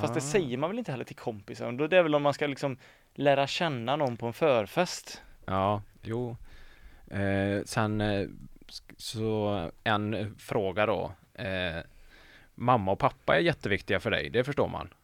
[0.00, 0.20] Fast det ah.
[0.20, 1.72] säger man väl inte heller till kompisar?
[1.72, 2.76] Då det är väl om man ska liksom
[3.14, 5.22] lära känna någon på en förfest.
[5.46, 6.36] Ja, jo.
[7.10, 8.02] Eh, sen
[8.96, 11.12] så en fråga då.
[11.34, 11.82] Eh,
[12.60, 14.88] mamma och pappa är jätteviktiga för dig, det förstår man.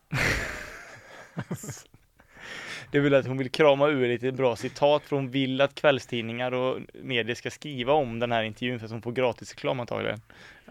[2.90, 5.74] Det är väl att hon vill krama ur lite bra citat för hon vill att
[5.74, 9.80] kvällstidningar och medier ska skriva om den här intervjun för att hon får gratis reklam
[9.80, 10.20] antagligen.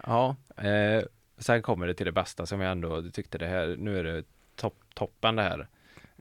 [0.06, 1.02] Ja, eh,
[1.38, 4.24] sen kommer det till det bästa som jag ändå tyckte det här, nu är det
[4.56, 5.66] topp, toppen det här.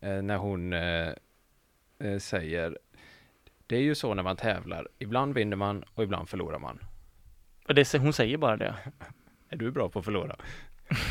[0.02, 1.10] Eh, när hon eh,
[2.00, 2.78] eh, säger
[3.68, 6.80] Det är ju så när man tävlar, ibland vinner man och ibland förlorar man.
[7.68, 8.76] Och det, hon säger bara det.
[9.56, 10.36] Är du bra på att förlora?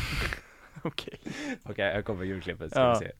[0.83, 1.19] Okej.
[1.63, 2.99] Okej, här kommer julklippet, ska Ja.
[2.99, 3.11] vi se.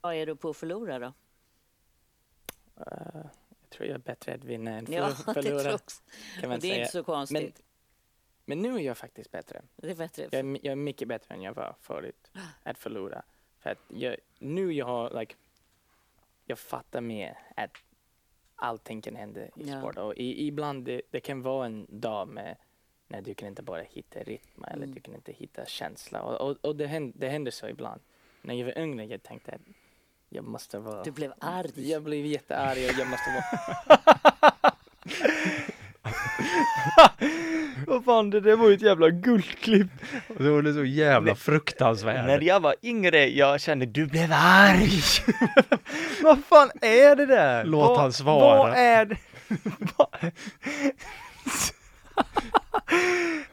[0.00, 1.06] Vad är du på att förlora då?
[2.76, 3.26] Eh,
[3.60, 5.62] jag tror jag är bättre att vinna än Ja, det förlora.
[5.62, 6.02] jag också.
[6.40, 6.80] kan man Det är säga.
[6.82, 7.60] inte så konstigt.
[8.44, 9.62] Men nu är jag faktiskt bättre.
[9.76, 10.22] Det är bättre.
[10.22, 12.30] Jag är, jag är mycket bättre än jag var förut
[12.62, 13.22] att förlora.
[13.58, 15.34] För att jag, nu jag har, like,
[16.44, 17.70] jag fattar mer att
[18.58, 19.78] allting kan hända i Ja.
[19.80, 19.96] sport.
[19.98, 22.56] Och i, ibland det, det kan vara en dag med
[23.08, 24.94] när du kan inte bara hitta rytm eller Mm.
[24.94, 26.22] du kan inte hitta känsla.
[26.22, 28.00] Och, och, och det, händer, det händer så ibland.
[28.42, 29.60] När jag var yngre jag tänkte att
[30.28, 31.90] jag måste vara Du blev arg.
[31.90, 33.44] Jag blev jättearg och jag måste vara
[37.86, 39.90] Vad fan, det där var ju ett jävla guldklipp.
[40.28, 41.40] Och så var det så jävla Nej.
[41.40, 42.26] fruktansvärd.
[42.26, 44.90] När jag var yngre, jag kände du blev arg.
[46.22, 47.64] vad fan är det där?
[47.64, 48.58] Låt vad, han svara.
[48.58, 49.16] Vad är det?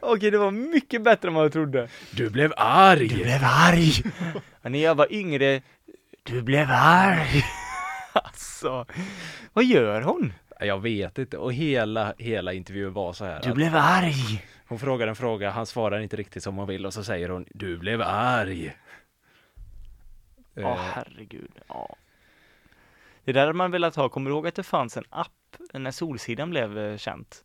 [0.00, 1.88] Okej, det var mycket bättre än vad jag trodde.
[2.10, 3.08] Du blev arg!
[3.08, 3.92] Du blev arg!
[4.62, 5.62] Och när jag var yngre,
[6.22, 7.44] du blev arg!
[8.24, 8.86] Alltså,
[9.52, 10.32] vad gör hon?
[10.60, 11.38] Jag vet inte.
[11.38, 13.40] Och hela, hela intervjun var så här.
[13.42, 14.44] Du blev arg!
[14.68, 17.46] Hon frågar en fråga, han svarar inte riktigt som hon vill och så säger hon
[17.50, 18.76] Du blev arg.
[20.54, 21.50] Ja, Eh, herregud.
[21.68, 21.96] Ja.
[23.24, 24.08] Det där hade man velat ha.
[24.08, 25.32] Kommer du ihåg att det fanns en app
[25.72, 27.42] när Solsidan blev eh, känt?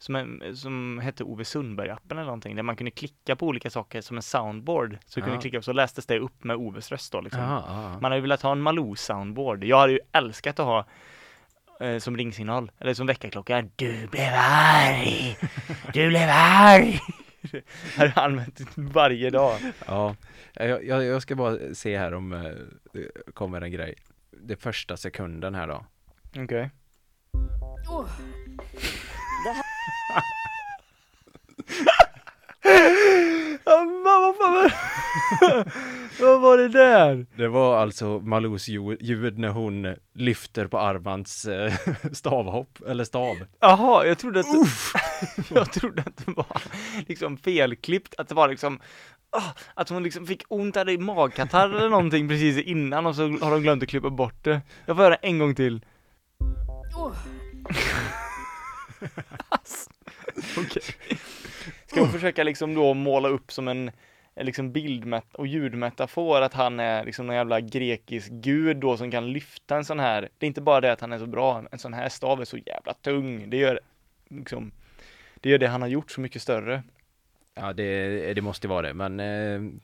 [0.00, 4.00] Som, en, som hette Ove Sundberg-appen eller någonting, där man kunde klicka på olika saker
[4.00, 4.98] som en soundboard.
[5.06, 5.40] Så kunde Ja.
[5.40, 7.40] klicka på så lästes det upp med Oves röst då liksom.
[7.42, 7.88] ja, ja.
[7.92, 9.64] Man hade ju velat ha en Malou soundboard.
[9.64, 10.84] Jag hade ju älskat att ha
[11.80, 13.64] eh, som ringsignal, eller som väckarklocka.
[13.76, 15.36] Du blev arg!
[15.92, 17.00] Du blev arg!
[17.40, 17.62] Det
[17.96, 19.58] har jag använt varje dag.
[19.86, 20.16] ja.
[20.52, 22.42] Jag, jag, jag ska bara se här om eh,
[22.92, 23.94] det kommer en grej.
[24.30, 25.84] Det första sekunden här då.
[26.36, 26.70] Okej.
[29.44, 29.62] Det här-
[33.68, 34.72] Vad fan var
[36.20, 37.26] Vad var det där?
[37.36, 41.72] Det var alltså Malous ju- ljud när hon lyfter på Armans eh,
[42.12, 43.36] stavhopp, eller stav.
[43.60, 44.46] Jaha, jag trodde att
[45.50, 46.62] Jag trodde att det var
[47.08, 48.80] liksom felklippt, att det var liksom
[49.30, 49.42] ah,
[49.74, 53.62] att hon liksom fick ont, i magkatarr eller någonting precis innan och så har de
[53.62, 54.60] glömt att klippa bort det.
[54.86, 55.84] Jag får höra en gång till.
[59.48, 59.90] Alltså,
[60.58, 60.82] Okej.
[61.90, 63.90] Ska hon försöka liksom då måla upp som en
[64.36, 69.32] liksom bildmet och ljudmetafor att han är liksom någon jävla grekisk gud då som kan
[69.32, 70.28] lyfta en sån här.
[70.38, 72.44] Det är inte bara det att han är så bra, en sån här stav är
[72.44, 73.50] så jävla tung.
[73.50, 73.80] Det gör
[74.28, 74.72] liksom,
[75.34, 76.82] det gör det han har gjort så mycket större.
[77.54, 79.80] Ja, det, det måste vara det, men eh,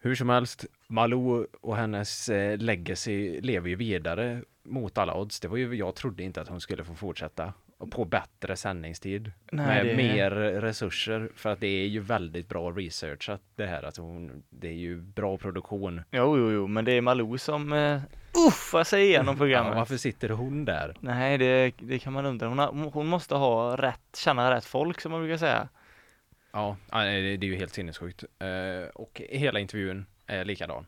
[0.00, 5.40] hur som helst, Malou och hennes eh, legacy lever ju vidare mot alla odds.
[5.40, 7.52] Det var ju, jag trodde inte att hon skulle få fortsätta
[7.90, 12.70] på bättre sändningstid Nej, med det- mer resurser för att det är ju väldigt bra
[12.70, 13.82] researchat det här.
[13.82, 16.00] Alltså hon, det är ju bra produktion.
[16.10, 18.00] Jo, jo, jo, men det är Malou som uh,
[18.48, 19.74] uffar sig igenom Ja, programmet.
[19.76, 20.96] varför sitter hon där?
[21.00, 22.46] Nej, det, det kan man undra.
[22.48, 25.68] Hon, har, hon måste ha rätt, känna rätt folk som man brukar säga.
[26.52, 28.24] Ja, ja, det det är ju helt sinnessjukt.
[28.38, 30.86] Eh, och hela intervjun är likadan.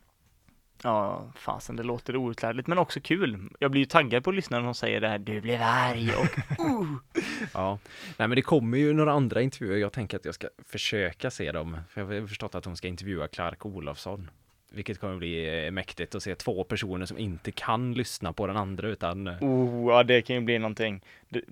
[0.83, 3.49] Ja, fasen det låter outhärdligt men också kul.
[3.59, 6.11] Jag blir ju taggad på att lyssna när hon säger det här, du blev arg
[6.13, 6.95] och uh.
[7.53, 7.79] Ja,
[8.17, 9.77] nej men det kommer ju några andra intervjuer.
[9.77, 11.77] Jag tänker att jag ska försöka se dem.
[11.89, 14.29] För jag har förstått att hon ska intervjua Clark Olofsson.
[14.71, 18.57] Vilket kommer bli eh, mäktigt att se två personer som inte kan lyssna på den
[18.57, 21.01] andra utan eh, Oh, ja det kan ju bli någonting.
[21.29, 21.43] Du,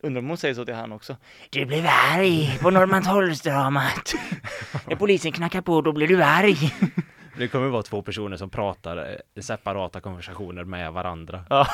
[0.00, 1.16] undrar om hon säger så till han också.
[1.50, 4.14] Du blev arg på Norrmalmstorgsdramat.
[4.88, 6.56] När polisen knackar på då blir du arg.
[7.38, 11.44] det kommer vara två personer som pratar eh, separata konversationer med varandra.
[11.50, 11.66] Ja,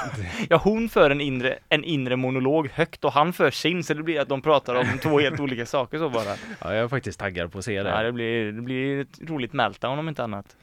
[0.48, 4.02] ja hon för en inre, en inre monolog högt och han för sin så det
[4.02, 6.24] blir att de pratar om två helt olika saker så bara.
[6.60, 7.90] Ja, jag är faktiskt taggad på att se det.
[7.90, 10.56] Ja, det blir, det blir ett roligt meltdown om inte annat.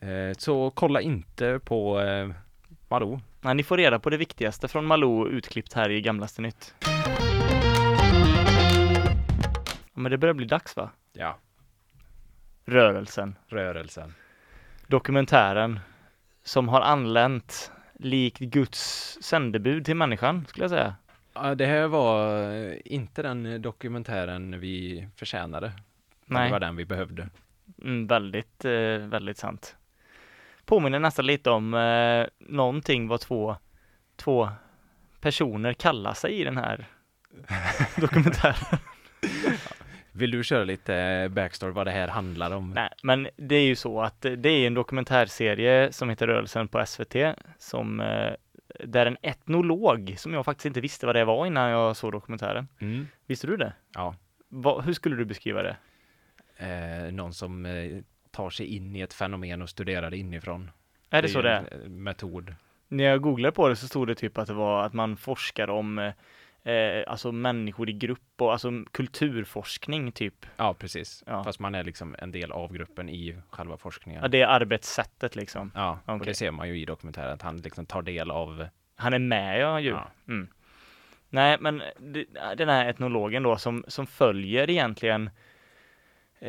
[0.00, 0.08] Eh,
[0.38, 2.30] Så kolla inte på eh,
[2.88, 3.20] Malou.
[3.40, 6.74] Nej, ni får reda på det viktigaste från Malou utklippt här i Gamlaste Nytt.
[9.94, 10.90] Men det börjar bli dags va?
[11.12, 11.38] Ja,
[12.72, 13.34] Rörelsen.
[13.48, 14.14] rörelsen.
[14.86, 15.80] Dokumentären
[16.44, 20.94] som har anlänt likt Guds sändebud till människan, skulle jag säga.
[21.34, 25.72] Ja, det här var eh, inte den dokumentären vi förtjänade.
[26.26, 26.44] Nej.
[26.46, 27.28] Det var den vi behövde.
[27.82, 29.76] Mm, väldigt, eh, väldigt sant.
[30.64, 33.56] Påminner nästan lite om eh, någonting vad två,
[34.16, 34.48] två
[35.20, 36.86] personer kallar sig i den här
[37.96, 38.78] dokumentären.
[40.14, 42.70] Vill du köra lite eh, backstory vad det här handlar om?
[42.70, 46.86] Nej, men det är ju så att det är en dokumentärserie som heter Rörelsen på
[46.86, 47.16] SVT
[47.58, 48.32] som eh,
[48.84, 52.68] där en etnolog, som jag faktiskt inte visste vad det var innan jag såg dokumentären.
[52.80, 53.08] Mm.
[53.26, 53.72] Visste du det?
[53.94, 54.14] Ja.
[54.48, 55.76] Vad- hur skulle du beskriva det?
[56.56, 57.98] Eh, någon som eh,
[58.30, 60.70] tar sig in i ett fenomen och studerar det inifrån.
[61.10, 61.88] Är det, så ju det är?
[61.88, 62.54] Metod.
[62.88, 65.70] När jag googlade på det så stod det typ att det var att man forskar
[65.70, 66.12] om
[66.64, 70.46] eh, alltså människor i grupp och alltså kulturforskning typ.
[70.56, 71.24] Ja, precis.
[71.26, 71.44] Ja.
[71.44, 74.22] Fast man är liksom en del av gruppen i själva forskningen.
[74.22, 75.70] Ja, det är arbetssättet liksom.
[75.74, 76.26] Ja, och Okej.
[76.26, 79.60] det ser man ju i dokumentären att han liksom tar del av Han är med
[79.60, 79.90] ja ju.
[79.90, 80.08] Ja.
[80.28, 80.48] Mm.
[81.28, 81.82] Nej, men
[82.56, 85.30] den här etnologen då som, som följer egentligen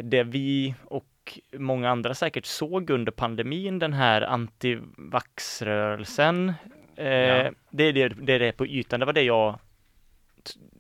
[0.04, 6.54] det vi och många andra säkert såg under pandemin, den här antivaxrörelsen.
[6.95, 7.52] Eh, Ja.
[7.69, 9.60] det, är det, det är det på ytan, det var det jag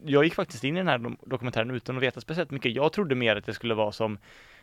[0.05, 2.75] jag gick faktiskt in i den här dokumentären utan att veta speciellt mycket.
[2.75, 4.17] Jag trodde mer att det skulle vara som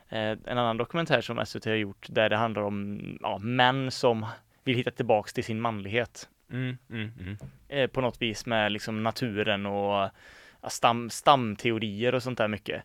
[0.09, 4.27] eh, en annan dokumentär som SVT har gjort där det handlar om ja, män som
[4.65, 7.37] vill hitta tillbaks till sin manlighet mm, mm, mm.
[7.69, 10.11] eh, på något vis med liksom naturen och
[10.69, 12.83] stam, stamteorier och sånt där mycket.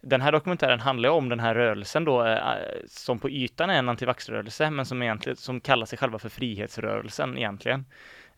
[0.00, 2.40] Den här dokumentären handlar om den här rörelsen då eh,
[2.86, 7.38] som på ytan är en antivaxrörelse men som egentligen som kallar sig själva för frihetsrörelsen
[7.38, 7.84] egentligen.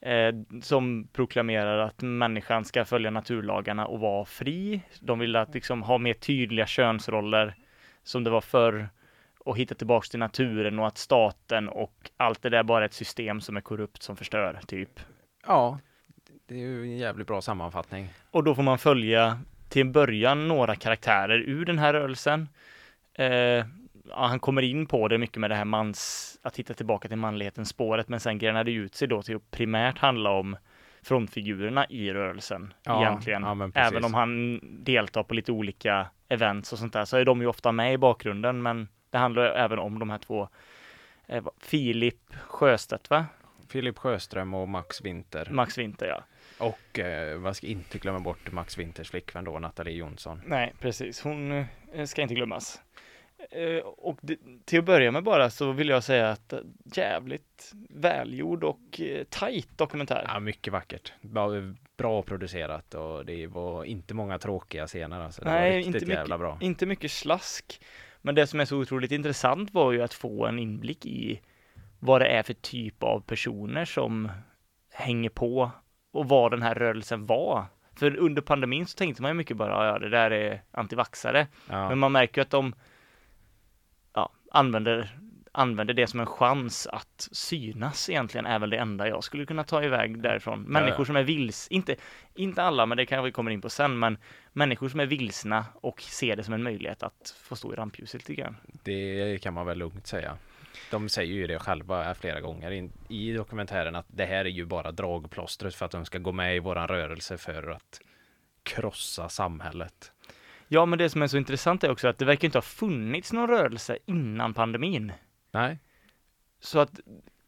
[0.00, 4.80] Eh, som proklamerar att människan ska följa naturlagarna och vara fri.
[5.00, 7.54] De vill att liksom ha mer tydliga könsroller
[8.02, 8.88] som det var förr
[9.38, 12.94] och hitta tillbaks till naturen och att staten och allt det där bara är ett
[12.94, 15.00] system som är korrupt som förstör typ.
[15.46, 15.78] Ja,
[16.46, 18.08] det är ju en jävligt bra sammanfattning.
[18.30, 22.48] Och då får man följa till en början några karaktärer ur den här rörelsen.
[23.14, 23.66] Eh,
[24.10, 27.16] ja, han kommer in på det mycket med det här mans, att hitta tillbaka till
[27.16, 30.56] manlighetens spåret, men sen grenar det ut sig då till att primärt handla om
[31.02, 33.42] frontfigurerna i rörelsen Ja, egentligen.
[33.42, 33.70] ja.
[33.74, 37.46] Även om han deltar på lite olika events och sånt där så är de ju
[37.46, 40.48] ofta med i bakgrunden, men det handlar även om de här två
[41.26, 43.26] eh, Filip Sjöstedt va?
[43.68, 45.48] Filip Sjöström och Max Winter.
[45.50, 46.24] Max Winter ja.
[46.66, 50.42] Och eh, vad ska inte glömma bort Max Winters flickvän då, Nathalie Jonsson.
[50.46, 51.20] Nej, precis.
[51.20, 51.52] Hon
[51.92, 52.80] eh, ska inte glömmas.
[53.50, 56.54] Eh, och det, till att börja med bara så vill jag säga att
[56.94, 60.24] jävligt välgjord och eh, tajt dokumentär.
[60.28, 61.12] Ja, mycket vackert.
[61.20, 61.50] Bra,
[61.96, 65.44] bra producerat och det var inte många tråkiga scener alltså.
[65.44, 66.08] Det Nej, var inte mycket.
[66.08, 66.58] jävla bra.
[66.60, 67.80] Inte mycket slask.
[68.22, 71.40] Men det som är så otroligt intressant var ju att få en inblick i
[71.98, 74.30] vad det är för typ av personer som
[74.92, 75.70] hänger på
[76.12, 77.64] och vad den här rörelsen var.
[77.96, 81.46] För under pandemin så tänkte man ju mycket bara, ja det där är antivaxare.
[81.68, 81.88] Ja.
[81.88, 82.74] Men man märker ju att de
[84.50, 85.08] använder,
[85.52, 89.64] använder det som en chans att synas egentligen är väl det enda jag skulle kunna
[89.64, 90.62] ta iväg därifrån.
[90.62, 91.96] Människor som är vils, inte,
[92.34, 94.18] inte alla, men det kanske vi kommer in på sen, men
[94.52, 98.28] människor som är vilsna och ser det som en möjlighet att få stå i rampljuset
[98.28, 98.56] lite grann.
[98.82, 100.36] Det kan man väl lugnt säga.
[100.90, 104.64] De säger ju det själva flera gånger in, i dokumentären att det här är ju
[104.64, 108.00] bara dragplåstret för att de ska gå med i våran rörelse för att
[108.62, 110.12] krossa samhället.
[110.72, 113.32] Ja, men det som är så intressant är också att det verkar inte ha funnits
[113.32, 115.12] någon rörelse innan pandemin.
[115.52, 115.78] Nej,
[116.60, 117.00] Så att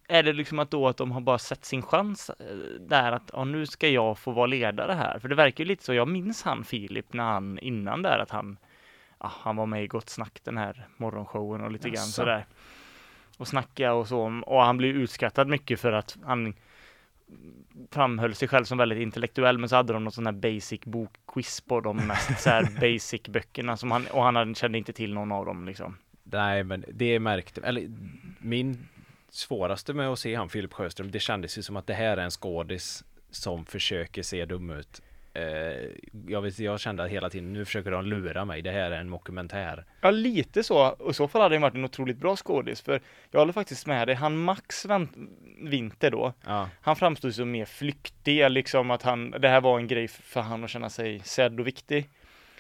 [0.09, 3.31] är det liksom att då att de har bara sett sin chans eh, där att
[3.33, 5.19] ja, nu ska jag få vara ledare här.
[5.19, 5.95] För det verkar ju lite så.
[5.95, 8.57] Jag minns han Filip när han innan där att han
[9.21, 12.13] ja, han var med i Gott Snack den här morgonshowen och lite grann Jaså.
[12.13, 12.47] sådär.
[13.39, 14.43] Och snacka och så.
[14.47, 16.55] Och han blev utskattad mycket för att han
[17.91, 21.61] framhöll sig själv som väldigt intellektuell men så hade de någon sån här basic bokquiz
[21.61, 25.33] på de mest så här basic böckerna som han och han kände inte till någon
[25.33, 25.97] av dem liksom.
[26.23, 27.91] nej men det märkte, eller
[28.39, 28.89] min
[29.31, 32.25] svåraste med att se han Filip Sjöström, det kändes ju som att det här är
[32.25, 35.03] en skådis som försöker se dum ut.
[35.35, 35.89] Eh,
[36.27, 39.01] jag, vet, jag kände att hela tiden, nu försöker de lura mig, det här är
[39.01, 39.85] en dokumentär.
[40.01, 40.89] Ja, lite så.
[40.89, 42.81] Och i så fall hade det varit en otroligt bra skådis.
[42.81, 44.15] För jag håller faktiskt med dig.
[44.15, 44.87] Han Max
[45.59, 49.87] Winter då, Ja, han framstod som mer flyktig, liksom att han, det här var en
[49.87, 52.11] grej för han att känna sig sedd och viktig.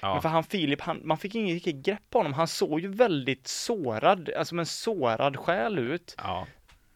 [0.00, 0.12] ja.
[0.12, 2.32] Men för han Filip, han, man fick inget riktigt grepp på honom.
[2.32, 6.14] Han såg ju väldigt sårad, alltså en sårad själ ut.
[6.18, 6.46] ja.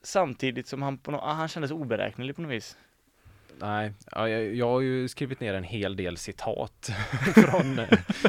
[0.03, 2.77] Samtidigt som han på ah, han kändes oberäknelig på något vis.
[3.61, 6.91] Nej, ja, jag, jag har ju skrivit ner en hel del citat
[7.35, 7.89] från eh,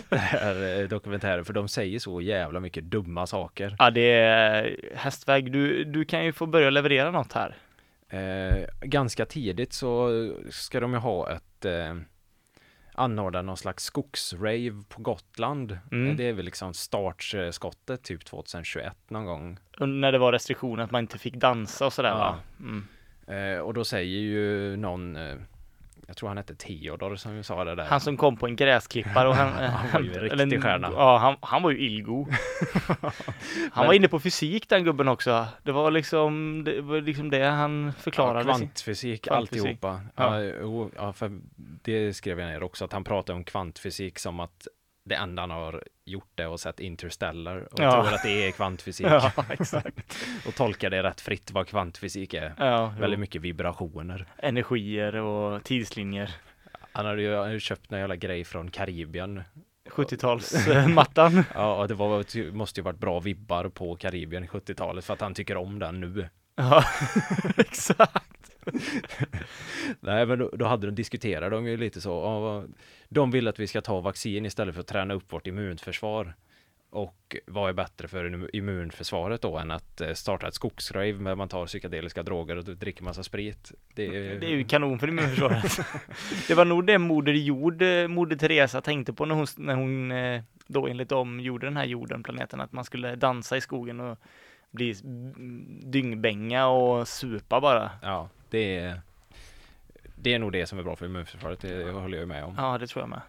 [0.09, 3.75] den här eh, dokumentären, för de säger så jävla mycket dumma saker.
[3.79, 5.51] Ja, det är hästväg.
[5.51, 7.55] Du, du kan ju få börja leverera något här.
[8.09, 10.09] Eh, ganska tidigt så
[10.49, 11.95] ska de ju ha ett eh,
[12.93, 15.77] anordna någon slags skogsrave på Gotland.
[15.91, 16.09] Mm.
[16.09, 19.59] Eh, Det är väl liksom startskottet typ 2021 någon gång.
[19.79, 22.17] Och När det var restriktioner att man inte fick dansa och sådär Ja.
[22.17, 22.35] va?
[22.59, 22.87] Mm.
[23.27, 25.35] Eh, och då säger ju någon, eh,
[26.07, 27.83] jag tror han hette Theodor som sa det där.
[27.85, 29.49] Han som kom på en gräsklippare och han...
[29.71, 30.89] Han var ju en riktig eller- stjärna.
[30.95, 32.27] Ja, han, han var ju illgo.
[33.01, 33.11] han
[33.75, 35.45] Men- var inne på fysik den gubben också.
[35.63, 38.43] Det var liksom det, var liksom det han Ja, förklarade.
[38.43, 39.61] sin- kvantfysik, Kvantfysik.
[39.65, 40.01] alltihopa.
[40.15, 40.43] Ja.
[40.43, 40.89] Ja.
[40.95, 41.39] ja, för
[41.83, 44.67] det skrev jag ner också, att han pratar om kvantfysik som att
[45.07, 47.91] det enda han har gjort det och sett Interstellar och Ja.
[47.91, 50.17] tror att det är kvantfysik Ja, exakt.
[50.47, 52.53] och tolkar det rätt fritt vad kvantfysik är.
[52.57, 53.21] Ja, Väldigt jo.
[53.21, 54.25] mycket vibrationer.
[54.37, 56.31] Energier och tidslinjer.
[56.91, 59.43] Han hade ju han hade ju köpt en jävla grej från Karibien.
[59.89, 61.43] 70-talsmattan.
[61.55, 65.21] Ja, och det var, måste ju varit bra vibbar på Karibien i 70-talet för att
[65.21, 66.29] han tycker om den nu.
[66.55, 66.83] ja,
[67.57, 68.36] exakt.
[69.99, 72.63] Nej, men då, då hade de diskuterat de ju lite så.
[73.09, 76.33] De vill att vi ska ta vaccin istället för att träna upp vårt immunförsvar.
[76.89, 81.35] Och vad är bättre för immu- immunförsvaret då än att eh, starta ett skogsrave där
[81.35, 83.71] man tar psykedeliska droger och dricker massa sprit?
[83.95, 85.79] Det är, Det är ju kanon för immunförsvaret.
[86.47, 90.11] det var nog det Moder Jord, eh, Moder Teresa tänkte på när hon, när hon
[90.11, 93.99] eh, då enligt dem gjorde den här jorden, planeten, att man skulle dansa i skogen
[93.99, 94.17] och
[94.71, 94.93] bli
[95.83, 97.91] dyngbänga och supa bara.
[98.01, 99.01] Ja, det är,
[100.15, 102.55] det är nog det som är bra för immunförsvaret, det håller jag med om.
[102.57, 103.21] Ja, det tror jag med.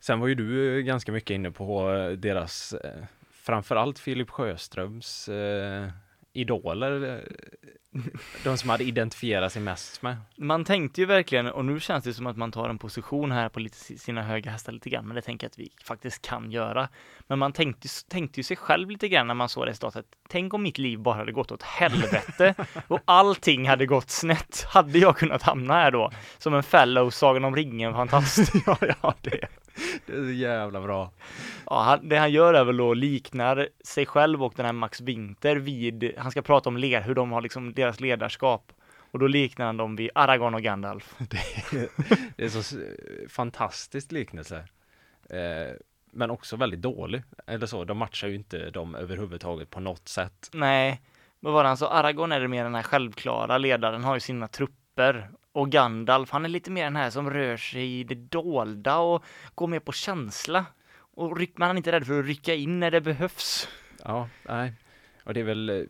[0.00, 5.28] Sen var ju du eh, ganska mycket inne på eh, deras, eh, framförallt Filip Sjöströms
[6.40, 7.14] idoler.
[7.16, 7.20] eh,
[8.44, 10.16] De som hade identifierat sig mest med.
[10.38, 13.48] Man tänkte ju verkligen, och nu känns det som att man tar en position här
[13.48, 16.22] på lite si- sina höga hästar lite grann, men det tänker jag att vi faktiskt
[16.22, 16.88] kan göra.
[17.26, 20.06] Men man tänkte, tänkte ju sig själv lite grann när man såg resultatet.
[20.28, 22.54] Tänk om mitt liv bara hade gått åt helvete
[22.88, 24.64] och allting hade gått snett.
[24.68, 26.10] Hade jag kunnat hamna här då?
[26.38, 28.52] Som en fellow Sagan om ringen-fantast.
[28.66, 29.40] ja, ja, det,
[30.06, 31.10] det är så jävla bra.
[31.66, 35.00] Ja, han, det han gör är väl då liknar sig själv och den här Max
[35.00, 38.72] Winter vid, han ska prata om led, hur de har liksom deras ledarskap.
[39.10, 41.14] Och då liknar han dem vid Aragorn och Gandalf.
[42.36, 42.74] Det är så s-
[43.28, 44.56] fantastiskt liknelse.
[45.30, 45.74] Eh,
[46.12, 47.22] men också väldigt dålig.
[47.46, 50.50] Eller så, de matchar ju inte dem överhuvudtaget på något sätt.
[50.52, 51.00] Nej,
[51.40, 51.88] vad var det han sa?
[51.90, 55.30] Aragorn är det mer den här självklara ledaren, har ju sina trupper.
[55.56, 59.24] Och Gandalf, han är lite mer den här som rör sig i det dolda och
[59.54, 60.66] går mer på känsla.
[60.98, 63.68] Och ryck, men han är inte rädd för att rycka in när det behövs.
[64.04, 64.72] Ja, nej.
[65.24, 65.82] Och det är väl eh,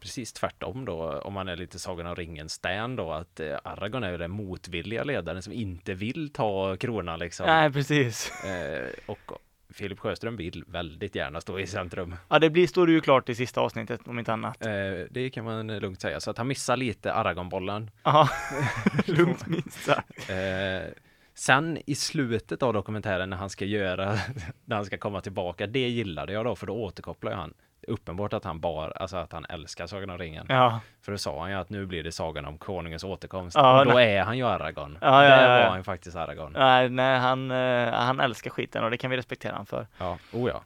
[0.00, 4.10] precis tvärtom då, om man är lite Sagan om ringen-stan då, att eh, Aragorn är
[4.10, 7.46] ju den motvilliga ledaren som inte vill ta kronan liksom.
[7.46, 8.44] Nej, precis.
[8.44, 9.32] Eh, och
[9.76, 12.16] Filip Sjöström vill väldigt gärna stå i centrum.
[12.28, 14.66] Ja, det blir, står det ju klart i sista avsnittet om inte annat.
[14.66, 14.72] Eh,
[15.10, 17.90] det kan man lugnt säga, så att han missar lite Aragorn-bollen.
[18.02, 18.28] Ja,
[19.06, 20.04] lugnt minsta.
[20.34, 20.88] Eh,
[21.34, 24.18] sen i slutet av dokumentären när han ska göra,
[24.64, 27.54] när han ska komma tillbaka, det gillade jag då, för då återkopplar ju han.
[27.86, 30.46] Uppenbart att han bara, alltså att han älskar Sagan om ringen.
[30.48, 33.56] Ja, För då sa han ju att nu blir det Sagan om konungens återkomst.
[33.56, 34.16] Ja, och då nej.
[34.16, 34.98] är han ju Aragorn.
[35.00, 36.52] Ja, ja, Där var han faktiskt Aragorn.
[36.52, 39.86] nej, nej han, eh, han älskar skiten och det kan vi respektera han för.
[39.98, 40.62] Ja, oh ja.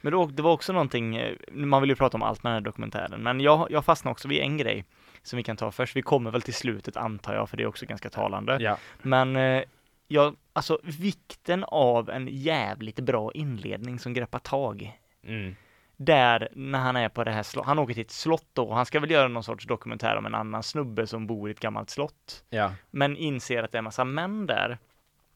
[0.00, 2.54] Men då, det var också någonting, eh, man vill ju prata om allt med den
[2.54, 4.84] här dokumentären, men jag, jag fastnade också vid en grej
[5.22, 5.96] som vi kan ta först.
[5.96, 8.56] Vi kommer väl till slutet antar jag, för det är också ganska talande.
[8.60, 9.62] Ja, Men eh,
[10.08, 14.98] jag, alltså vikten av en jävligt bra inledning som greppar tag.
[15.24, 15.56] mm.
[16.00, 18.86] Där när han är på det här slottet, han åker till ett slott då, han
[18.86, 21.90] ska väl göra någon sorts dokumentär om en annan snubbe som bor i ett gammalt
[21.90, 22.44] slott.
[22.50, 24.78] ja, Men inser att det är en massa män där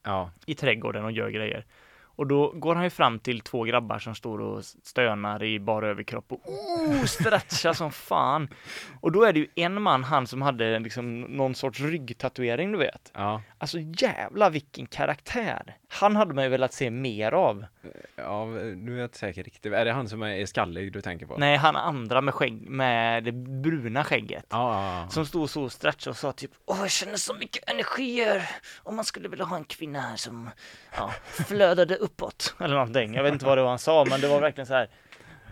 [0.03, 1.65] ja, i trädgården och gör grejer.
[2.17, 5.89] Och då går han ju fram till två grabbar som står och stönar i bara
[5.89, 8.49] överkropp och oh, stretchar som fan.
[9.01, 12.79] Och då är det ju en man, han som hade liksom någon sorts ryggtatuering, du
[12.79, 13.11] vet.
[13.15, 15.77] ja, Alltså jävla vilken karaktär!
[15.89, 17.65] Han hade man ju velat se mer av.
[18.17, 19.73] ja, nu är jag inte säker riktigt.
[19.73, 21.37] Är det han som är skallig du tänker på?
[21.39, 24.47] Nej, han andra med skägg, med det bruna skägget.
[24.51, 25.07] Ja.
[25.11, 28.51] Som stod så och stretchade och sa typ Åh, jag känner så mycket energier!
[28.83, 30.51] Om man skulle vilja ha en kvinna här som
[30.97, 31.11] ja,
[31.47, 32.55] flödade uppåt.
[32.61, 33.15] Eller någonting.
[33.15, 34.89] Jag vet inte vad det var han sa, men det var verkligen så här.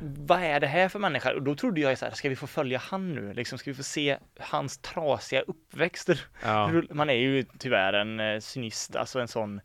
[0.02, 1.34] Vad är det här för människa?
[1.34, 3.32] Och då trodde jag så här, ska vi få följa han nu?
[3.34, 6.08] Liksom, ska vi få se hans trasiga uppväxt?
[6.44, 6.70] ja.
[6.90, 9.60] Man är ju tyvärr en eh, cynist, alltså en sån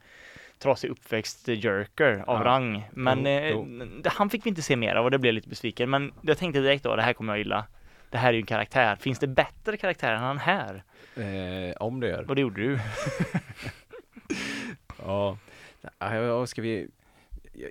[0.59, 2.45] trasig uppväxt jerker av Ja.
[2.45, 2.89] rang.
[2.91, 4.01] Men Jo, eh, jo.
[4.05, 5.89] han fick vi inte se mer av och det blev lite besviken.
[5.89, 7.65] Men jag tänkte direkt då, det här kommer jag gilla.
[8.09, 8.95] Det här är ju en karaktär.
[8.95, 10.83] Finns det bättre karaktärer än han här?
[11.15, 12.29] Eh, om det gör.
[12.29, 12.79] Och det gjorde du.
[15.05, 15.37] Ja,
[15.99, 16.87] Ja, ska vi...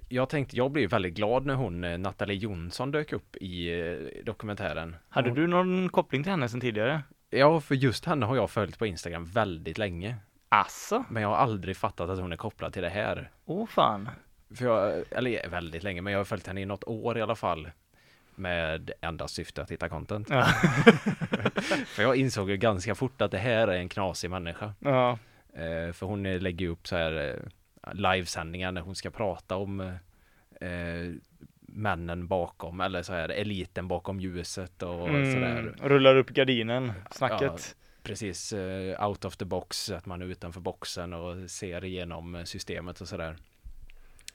[0.08, 4.24] jag- tänkte, jag blev väldigt glad när hon, eh, Nathalie Jonsson, dök upp i eh,
[4.24, 4.96] dokumentären.
[5.08, 7.02] Hade Hon- du någon koppling till henne sedan tidigare?
[7.30, 10.16] Ja, för just henne har jag följt på Instagram väldigt länge.
[10.48, 11.04] Asså?
[11.10, 13.30] Men jag har aldrig fattat att hon är kopplad till det här.
[13.44, 14.08] Åh fan.
[14.54, 17.34] För jag, eller väldigt länge, men jag har följt henne i något år i alla
[17.36, 17.70] fall.
[18.34, 20.28] Med endast syfte att hitta content.
[20.30, 20.44] Ja.
[21.86, 24.72] För jag insåg ju ganska fort att det här är en knasig människa.
[24.78, 25.18] ja.
[25.56, 27.34] Eh, för hon eh, lägger upp så här eh,
[27.92, 31.12] livesändningar när hon ska prata om eh, eh,
[31.60, 35.58] männen bakom, eller så här eliten bakom ljuset och sådär.
[35.58, 37.76] Mm, rullar upp gardinen, snacket.
[38.02, 43.00] Precis, eh, out of the box, att man är utanför boxen och ser igenom systemet
[43.00, 43.36] och sådär.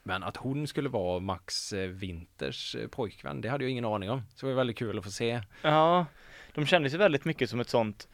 [0.02, 4.22] Men att hon skulle vara Max eh, Winters pojkvän, det hade jag ingen aning om.
[4.34, 5.40] Så det var väldigt kul att få se.
[5.62, 6.06] Ja,
[6.54, 8.08] de kändes ju väldigt mycket som ett sånt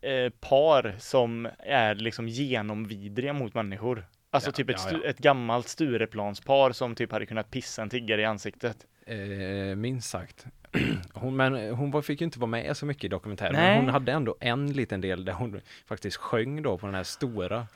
[0.00, 4.06] eh, par som är liksom genomvidriga mot människor.
[4.34, 5.08] Alltså Ja, typ ett, ja, ja.
[5.10, 8.76] ett gammalt Stureplanspar som typ hade kunnat pissa en tiggare i ansiktet.
[9.06, 10.46] Eh, minst sagt.
[11.12, 13.52] Hon, men hon var, fick ju inte vara med så mycket i dokumentären.
[13.52, 13.68] Nej.
[13.76, 17.02] Men hon hade ändå en liten del där hon faktiskt sjöng då på den här
[17.02, 17.66] stora.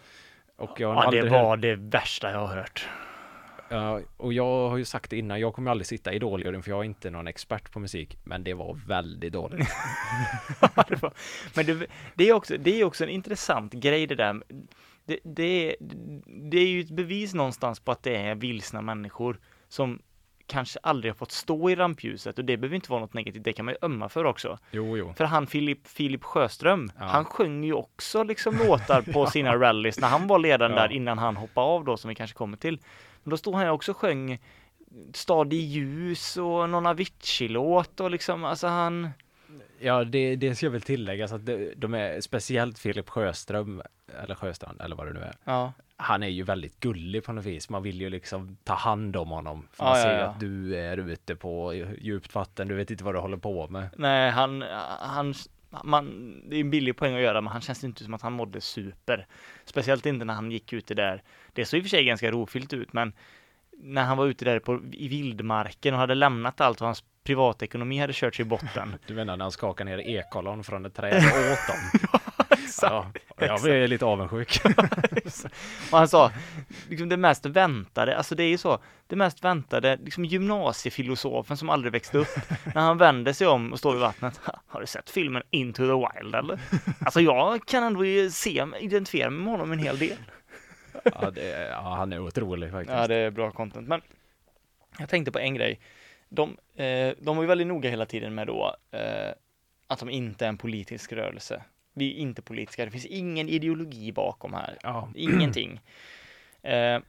[0.56, 2.88] Och jag Ja, det var det värsta jag har hört.
[3.68, 6.70] Ja, och jag har ju sagt det innan, jag kommer aldrig sitta i Idoljuryn för
[6.70, 8.18] jag är inte någon expert på musik.
[8.24, 9.68] Men det var väldigt dåligt.
[10.60, 11.12] Ja, det var-
[11.54, 14.42] Men det, det, är också, det är också en intressant grej det där.
[15.06, 15.76] Det, det,
[16.50, 19.38] det är ju ett bevis någonstans på att det är vilsna människor
[19.68, 20.02] som
[20.46, 23.52] kanske aldrig har fått stå i rampljuset och det behöver inte vara något negativt, det
[23.52, 24.58] kan man ju ömma för också.
[24.70, 25.14] Jo, jo.
[25.16, 27.04] För han Filip, Filip Sjöström, Ja.
[27.04, 30.82] han sjöng ju också liksom låtar på sina rallys när han var ledaren Ja.
[30.82, 32.78] där innan han hoppade av då som vi kanske kommer till.
[33.22, 34.38] Men då stod han ju också och sjöng
[35.12, 39.10] Stad i ljus och någon Avicii-låt och liksom, alltså han
[39.80, 43.82] Ja, det, det ska jag väl tillägga så att det, de är speciellt Filip Sjöström,
[44.22, 45.34] eller Sjöstrand, eller vad det nu är.
[45.44, 47.68] Ja, Han är ju väldigt gullig på något vis.
[47.68, 49.68] Man vill ju liksom ta hand om honom.
[49.72, 50.26] För Ja, man ja, ser ju ja.
[50.26, 53.88] att du är ute på djupt vatten, du vet inte vad du håller på med.
[53.96, 54.64] nej han,
[55.00, 55.34] han
[55.84, 58.32] man, det är en billig poäng att göra men han känns inte som att han
[58.32, 59.26] mådde super.
[59.64, 61.22] Speciellt inte när han gick ute där.
[61.52, 63.12] Det såg i och för sig ganska rofyllt ut men
[63.78, 67.98] när han var ute där på, i vildmarken och hade lämnat allt och hans privatekonomi
[67.98, 68.96] hade kört sig i botten.
[69.06, 72.10] Du menar när han skakar ner ekollon från ett träd och åt dem?
[72.82, 74.60] Ja, jag blev lite avundsjuk.
[75.92, 76.32] Och han sa,
[76.88, 81.70] liksom det mest väntade, alltså det är ju så, det mest väntade, liksom gymnasiefilosofen som
[81.70, 82.28] aldrig växte upp,
[82.74, 85.82] när han vänder sig om och står vid vattnet, "Ha, har du sett filmen Into
[85.82, 86.58] the Wild eller?
[87.00, 88.00] Alltså jag kan ändå
[88.30, 90.16] se, identifiera mig med honom en hel del.
[91.04, 92.98] Ja, det, ja, han är otrolig faktiskt.
[92.98, 94.00] Ja, det är bra content, men
[94.98, 95.80] jag tänkte på en grej.
[96.28, 99.30] De, eh, de var ju väldigt noga hela tiden med då eh,
[99.86, 101.62] att de inte är en politisk rörelse.
[101.94, 104.76] Vi är inte politiska, det finns ingen ideologi bakom här.
[104.82, 105.08] Ja.
[105.14, 105.80] Ingenting.
[106.62, 107.00] Eh,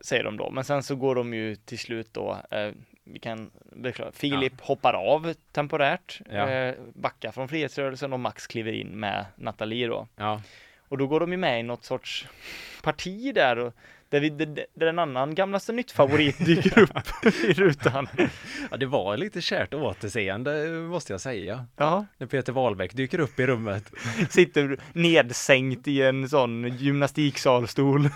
[0.00, 0.50] säger de då.
[0.50, 2.72] Men sen så går de ju till slut då, eh,
[3.04, 6.50] vi kan beklaga, Filip hoppar av temporärt, Ja.
[6.50, 10.08] eh, backar från Frihetsrörelsen och Max kliver in med Nathalie då.
[10.16, 10.42] Ja.
[10.88, 12.26] Och då går de ju med i något sorts
[12.82, 13.74] parti där och
[14.08, 16.90] där, vi, där, där en annan gamlaste nytt favorit dyker upp
[17.44, 18.08] i rutan.
[18.70, 21.66] ja, det var lite kärt återseende måste jag säga.
[21.76, 23.92] Ja, När Peter Wahlbeck dyker upp i rummet.
[24.30, 28.08] sitter nedsänkt i en sån gymnastiksalstol.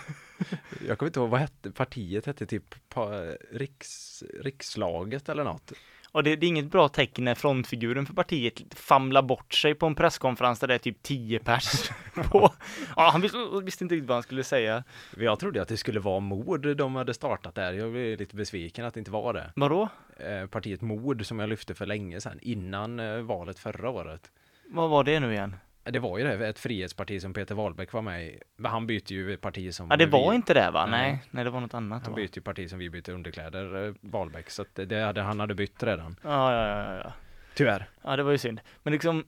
[0.88, 3.10] Jag kommer inte ihåg vad hette partiet hette typ pa,
[3.52, 5.72] riks, rikslaget eller något.
[6.12, 9.86] Och det, det är inget bra tecken när frontfiguren för partiet famlar bort sig på
[9.86, 11.90] en presskonferens där det är typ 10 pers
[12.30, 12.52] på.
[12.96, 14.84] Ja, han visste, visste inte riktigt vad han skulle säga.
[15.16, 17.72] Jag trodde att det skulle vara mord de hade startat där.
[17.72, 19.52] Jag blev lite besviken att det inte var det.
[19.56, 19.88] Vadå?
[20.16, 24.30] Eh, partiet Mord som jag lyfte för länge sedan, innan eh, valet förra året.
[24.68, 25.56] Vad var det nu igen?
[25.84, 28.40] Det var ju det, ett frihetsparti som Peter Wahlbeck var med i.
[28.64, 30.86] Han bytte ju parti som Ja, det var vi, inte det va?
[30.86, 31.12] Nej.
[31.12, 32.02] Nej, nej, det var något annat.
[32.02, 32.16] Han då.
[32.16, 34.50] bytte ju parti som vi bytte underkläder, eh, Wahlbeck.
[34.50, 36.16] Så att det, det hade, han hade bytt redan.
[36.22, 37.12] Ja, ja, ja, ja.
[37.54, 37.88] Tyvärr.
[38.02, 38.60] Ja, det var ju synd.
[38.82, 39.24] Men liksom,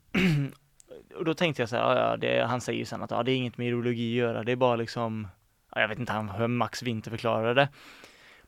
[1.15, 3.23] och då tänkte jag så här, ja, ja, det, han säger ju sen att ja,
[3.23, 5.29] det är inget med ideologi att göra, det är bara liksom,
[5.75, 7.69] ja, jag vet inte han, hur Max Winter förklarade det.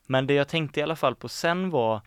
[0.07, 2.01] Men det jag tänkte i alla fall på sen var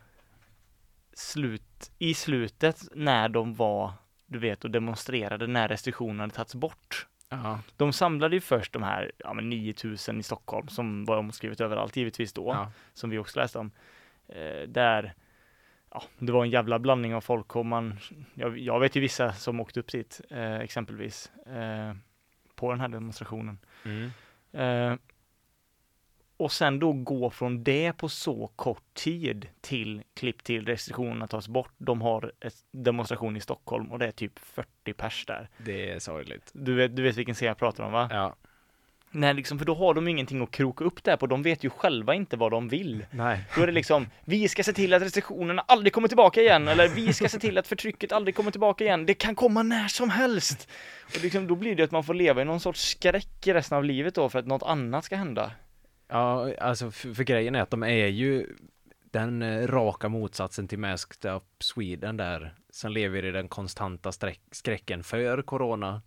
[1.12, 3.92] slut, i slutet när de var,
[4.30, 7.06] du vet, och demonstrerade när restriktionerna hade tagits bort.
[7.28, 7.60] Ja.
[7.76, 11.96] De samlade ju först de här, ja men 9000 i Stockholm som var omskrivet överallt
[11.96, 12.72] givetvis då ja.
[12.94, 13.70] som vi också läste om.
[14.28, 15.14] Eh, där,
[15.90, 17.98] ja, det var en jävla blandning av folk och man,
[18.34, 21.94] jag, jag vet ju vissa som åkte upp dit, eh, exempelvis, eh,
[22.54, 23.58] på den här demonstrationen.
[23.84, 24.10] Mm.
[26.40, 31.48] Och sen då gå från det på så kort tid till klipp till restriktionerna tas
[31.48, 31.72] bort.
[31.78, 35.48] De har ett demonstration i Stockholm och det är typ 40 pers där.
[35.58, 36.50] Det är sorgligt.
[36.52, 38.08] Du vet, du vet vilken scen jag pratar om va?
[38.10, 38.36] Ja.
[39.10, 41.26] Nej, liksom, för då har de ingenting att kroka upp där på.
[41.26, 43.06] De vet ju själva inte vad de vill.
[43.10, 43.44] Nej.
[43.56, 46.88] Då är det liksom, vi ska se till att restriktionerna aldrig kommer tillbaka igen, eller
[46.88, 49.06] vi ska se till att förtrycket aldrig kommer tillbaka igen.
[49.06, 50.68] Det kan komma när som helst!
[51.04, 53.84] Och liksom, då blir det att man får leva i någon sorts skräck resten av
[53.84, 55.50] livet då för att något annat ska hända.
[56.10, 58.46] Ja, alltså för, för grejen är att de är ju
[59.10, 64.40] den eh, raka motsatsen till Masked Up Sweden där som lever i den konstanta sträck,
[64.50, 66.02] skräcken för corona.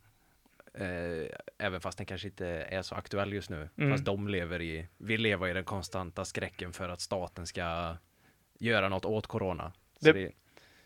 [0.74, 1.28] Eh,
[1.58, 3.70] även fast den kanske inte är så aktuell just nu.
[3.78, 3.91] Mm.
[3.91, 7.95] Fast de lever i, vi lever i den konstanta skräcken för att staten ska
[8.60, 9.72] göra något åt corona.
[9.99, 10.32] Det- det,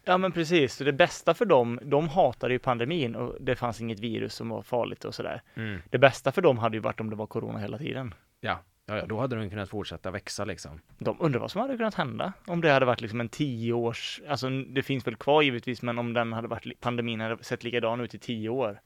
[0.03, 3.99] Ja men precis, det bästa för dem, de hatade ju pandemin och det fanns inget
[3.99, 5.41] virus som var farligt och sådär.
[5.55, 8.13] mm, Det bästa för dem hade ju varit om det var corona hela tiden.
[8.39, 8.59] ja,
[8.89, 10.81] ja, ja, då hade de kunnat fortsätta växa liksom.
[10.97, 14.21] De undrar vad som hade kunnat hända om det hade varit liksom en tio års,
[14.27, 18.01] alltså det finns väl kvar givetvis, men om den hade varit, pandemin hade sett likadan
[18.01, 18.81] ut i tio år.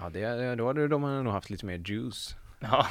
[0.00, 2.36] Ja, det, då hade de nog haft lite mer juice.
[2.60, 2.86] Ja.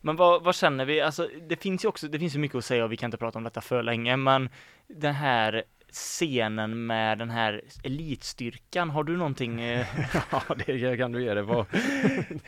[0.00, 1.00] Men vad, vad känner vi?
[1.00, 3.16] Alltså, det finns ju också, det finns ju mycket att säga och vi kan inte
[3.16, 4.48] prata om detta för länge, men
[4.86, 5.64] den här
[5.94, 9.60] scenen med den här elitstyrkan, har du någonting?
[9.60, 9.86] Eh,
[10.30, 11.66] Ja, det kan du ge det på.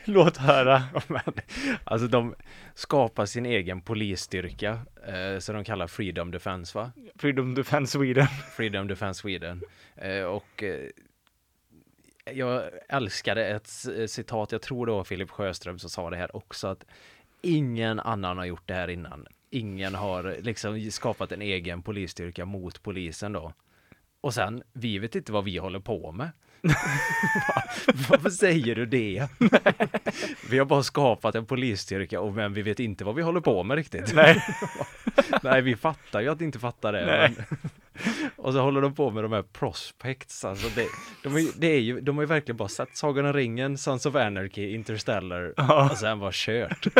[0.04, 0.82] låt höra.
[1.84, 2.34] Alltså de
[2.74, 6.92] skapar sin egen polisstyrka, eh, så de kallar Freedom Defense va?
[7.16, 8.26] Freedom Defense Sweden.
[8.56, 9.62] Freedom Defense Sweden.
[9.96, 10.88] Eh, och eh,
[12.32, 13.68] jag älskade ett
[14.10, 16.84] citat, jag tror det var Filip Sjöström som sa det här också, att
[17.42, 19.26] ingen annan har gjort det här innan.
[19.50, 23.52] Ingen har liksom skapat en egen polisstyrka mot polisen då.
[24.20, 26.30] Och sen, vi vet inte vad vi håller på med.
[26.62, 27.62] Va-
[28.08, 29.28] Varför säger du det?
[30.50, 33.62] vi har bara skapat en polisstyrka och men vi vet inte vad vi håller på
[33.62, 34.14] med riktigt.
[34.14, 34.44] Nej.
[35.42, 37.32] Nej, vi fattar ju att inte fattar det.
[38.36, 40.86] Och så håller de på med de här prospects, alltså det,
[41.22, 44.06] de, är, det är ju, de har ju verkligen bara sett Sagan om ringen, Sons
[44.06, 45.90] of Anarchy, Interstellar Ja.
[45.90, 46.86] och sen var kört.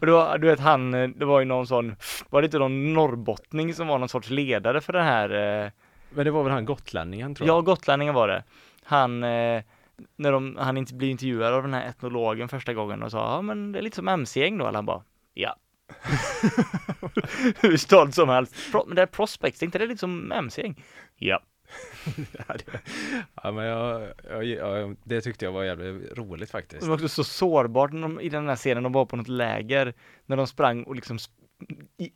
[0.00, 1.96] Och då, du vet han, det var ju någon sån,
[2.30, 5.30] var det inte någon norrbottning som var någon sorts ledare för den här
[5.64, 5.70] eh,
[6.10, 7.56] Men det var väl han gotlänningen tror jag.
[7.56, 8.44] Ja, gotlänningen var det.
[8.84, 9.62] Han, eh,
[10.16, 13.42] när de, han inte blev intervjuad av den här etnologen första gången och sa, ja
[13.42, 15.02] men det är lite som MC-gäng då, eller han bara,
[15.34, 15.56] ja.
[17.60, 18.54] Hur stolt som helst.
[18.72, 20.84] Pro, men det är prospects, är inte det lite som MC-gäng?
[21.16, 21.42] Ja.
[22.16, 22.80] ja, det,
[23.42, 26.82] ja, men jag, jag, jag, det tyckte jag var jävligt roligt faktiskt.
[26.82, 29.28] Det var också så sårbart när de, i den här scenen, de var på något
[29.28, 29.94] läger,
[30.26, 31.18] när de sprang och liksom
[31.98, 32.12] i,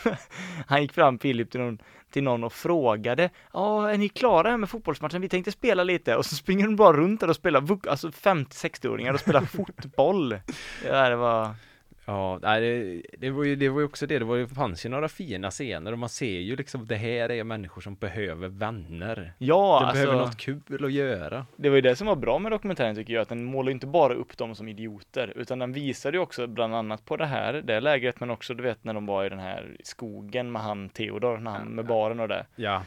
[0.66, 1.78] han gick fram Filip till någon,
[2.10, 5.20] till någon och frågade Ja, är ni klara här med fotbollsmatchen?
[5.20, 9.14] Vi tänkte spela lite och så springer de bara runt där och spelar, alltså 50-60-åringar
[9.14, 10.36] och spelar fotboll.
[10.84, 11.54] Ja, det var,
[12.08, 14.86] Ja, nej, det, det, var ju, det var ju också det, det var ju, fanns
[14.86, 18.48] ju några fina scener och man ser ju liksom det här är människor som behöver
[18.48, 19.32] vänner.
[19.38, 21.46] ja De alltså, behöver något kul att göra.
[21.56, 23.86] det var ju det som var bra med dokumentären tycker jag, att den målar inte
[23.86, 27.52] bara upp dem som idioter, utan den visade ju också bland annat på det här,
[27.52, 30.88] det lägret, men också du vet när de var i den här skogen med han
[30.88, 32.46] Theodor, när han, med baren och det.
[32.56, 32.82] Ja,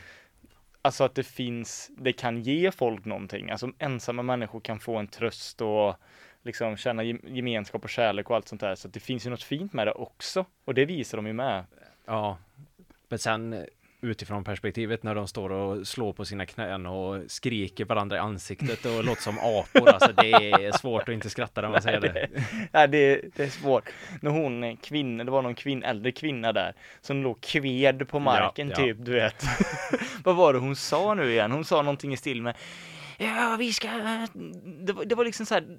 [0.84, 3.52] Alltså att det finns, det kan ge folk någonting.
[3.52, 5.96] Alltså ensamma människor kan få en tröst och
[6.44, 8.76] liksom känna gem- gemenskap och kärlek och allt sånt där.
[8.76, 10.46] Så att det finns ju något fint med det också.
[10.66, 11.64] Och det visar de ju med.
[12.06, 12.38] ja.
[13.10, 13.64] Men sen eh,
[14.02, 18.86] utifrån perspektivet när de står och slår på sina knän och skriker varandra i ansiktet
[18.86, 19.90] och låter som apor.
[19.90, 22.30] Alltså det är svårt att inte skratta när man säger det.
[22.72, 23.90] Ja, det, det är svårt.
[24.22, 28.20] När hon, eh, kvinna, det var någon kvinn, äldre kvinna där, som låg kved på
[28.20, 28.76] marken ja.
[28.76, 29.44] typ, du vet.
[30.24, 31.52] Vad var det hon sa nu igen?
[31.52, 32.56] Hon sa någonting i stil med,
[33.18, 33.88] ja vi ska,
[34.64, 35.78] det var, det var liksom så här,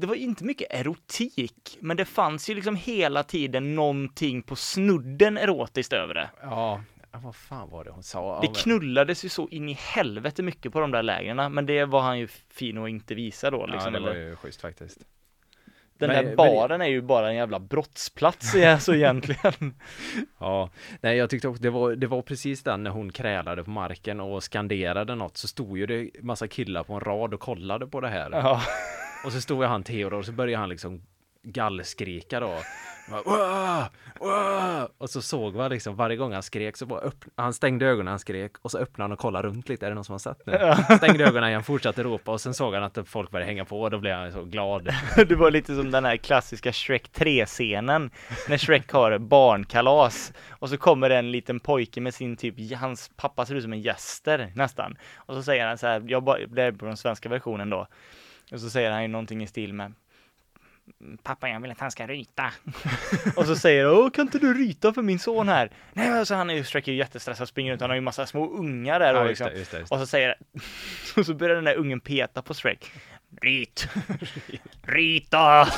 [0.00, 5.38] det var inte mycket erotik, men det fanns ju liksom hela tiden någonting på snudden
[5.38, 6.30] erotiskt över det.
[6.42, 6.82] Ja,
[7.12, 8.40] vad fan var det hon sa?
[8.40, 11.84] Det men- knullades ju så in i helvete mycket på de där lägren, men det
[11.84, 13.94] var han ju fin att inte visa då liksom.
[13.94, 14.98] ja, det var ju schysst faktiskt.
[15.98, 19.52] Den Men- där men- baren är ju bara en jävla brottsplats alltså egentligen.
[20.38, 20.70] Ja,
[21.00, 24.20] nej jag tyckte också det var, det var precis den när hon krälade på marken
[24.20, 28.00] och skanderade något så stod ju det massa killar på en rad och kollade på
[28.00, 28.30] det här.
[28.32, 28.62] Ja.
[29.24, 31.02] Och så stod ju han Theodor och så började han liksom
[31.42, 32.58] gallskrika då.
[34.98, 38.06] Och så såg man liksom varje gång han skrek så bara öppn- han stängde ögonen
[38.08, 39.86] han skrek och så öppnade han och kollade runt lite.
[39.86, 40.74] Är det någon som har sett nu?
[40.96, 43.90] Stängde ögonen igen, fortsatte ropa och sen såg han att folk började hänga på och
[43.90, 44.88] då blev han så glad.
[45.28, 48.10] Det var lite som den här klassiska Shrek 3-scenen
[48.48, 53.46] när Shrek har barnkalas och så kommer en liten pojke med sin typ, hans pappa
[53.46, 54.96] ser ut som en gäster nästan.
[55.16, 57.86] Och så säger han så här, jag bara, det är på den svenska versionen då.
[58.52, 59.92] Och så säger han ju någonting i stil med
[61.22, 62.52] Pappa, jag vill att han ska ryta.
[63.36, 65.70] och så säger Åh, kan inte du ryta för min son här?
[65.92, 68.50] Nej, men alltså han är Shrek är jättestressad, springer runt, han har ju massa små
[68.50, 69.52] ungar där Ja, och just liksom.
[69.52, 70.34] det, just det, just Och så säger
[71.16, 72.92] och så börjar den där ungen peta på Shrek.
[73.42, 73.88] Ryt!
[74.82, 75.68] Ryta!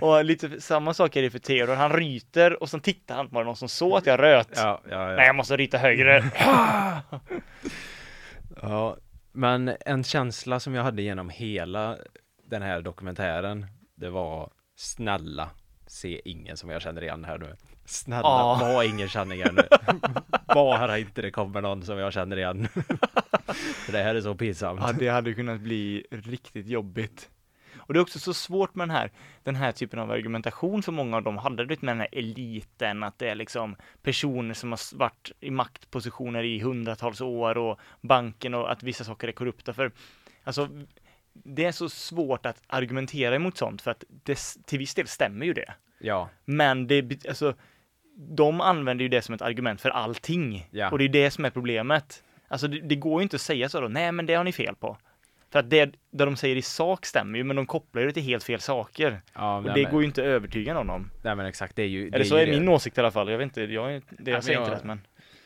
[0.00, 1.74] och lite samma sak är det för Theodor.
[1.74, 3.28] Han ryter och sen tittar han.
[3.30, 4.48] Var det någon som såg att jag röt?
[4.56, 5.06] Ja, ja.
[5.06, 6.24] Nej, jag måste ryta högre.
[8.62, 8.96] Ja,
[9.34, 11.98] men en känsla som jag hade genom hela
[12.46, 15.50] den här dokumentären, det var snälla,
[15.86, 17.56] se ingen som jag känner igen här nu.
[17.84, 18.58] Snälla, Ja.
[18.60, 19.62] var ingen känner igen nu.
[20.54, 22.68] Bara inte det kommer någon som jag känner igen.
[23.54, 24.80] För det här är så pinsamt.
[24.82, 27.30] ja, det hade kunnat bli riktigt jobbigt.
[27.86, 29.10] Och det är också så svårt med den här,
[29.42, 33.18] den här typen av argumentation som många av dem hade, med den här eliten, att
[33.18, 38.72] det är liksom personer som har varit i maktpositioner i hundratals år och banken och
[38.72, 39.92] att vissa saker är korrupta för,
[40.44, 40.68] alltså
[41.32, 45.46] det är så svårt att argumentera emot sånt för att det, till viss del stämmer
[45.46, 45.74] ju det.
[45.98, 47.54] Ja, Men det, alltså,
[48.16, 50.68] de använder ju det som ett argument för allting.
[50.70, 50.90] Ja.
[50.90, 52.24] Och det är det som är problemet.
[52.48, 54.52] Alltså det, det går ju inte att säga så då, nej men det har ni
[54.52, 54.98] fel på.
[55.54, 58.14] För att det, det de säger i sak stämmer ju, men de kopplar ju det
[58.14, 59.22] till helt fel saker.
[59.34, 61.10] ja Och det men, går ju inte att övertyga någon om.
[61.22, 62.52] nej men exakt, det är ju det Eller så är det.
[62.52, 64.76] min åsikt i alla fall, jag vet inte, jag, är- det jag säger jag- inte
[64.76, 65.00] rätt men.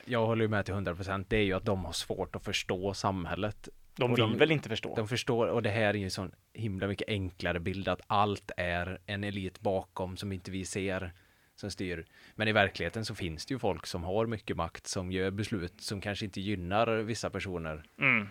[0.04, 2.94] Jag håller ju med till 100% det är ju att de har svårt att förstå
[2.94, 3.68] samhället.
[3.96, 4.94] De vill de- väl inte förstå?
[4.96, 8.50] De förstår, och det här är ju en sån himla mycket enklare bild att allt
[8.56, 11.12] är en elit bakom som inte vi ser
[11.56, 12.04] som styr.
[12.34, 15.80] Men i verkligheten så finns det ju folk som har mycket makt som gör beslut
[15.80, 17.82] som kanske inte gynnar vissa personer.
[18.00, 18.28] Mm.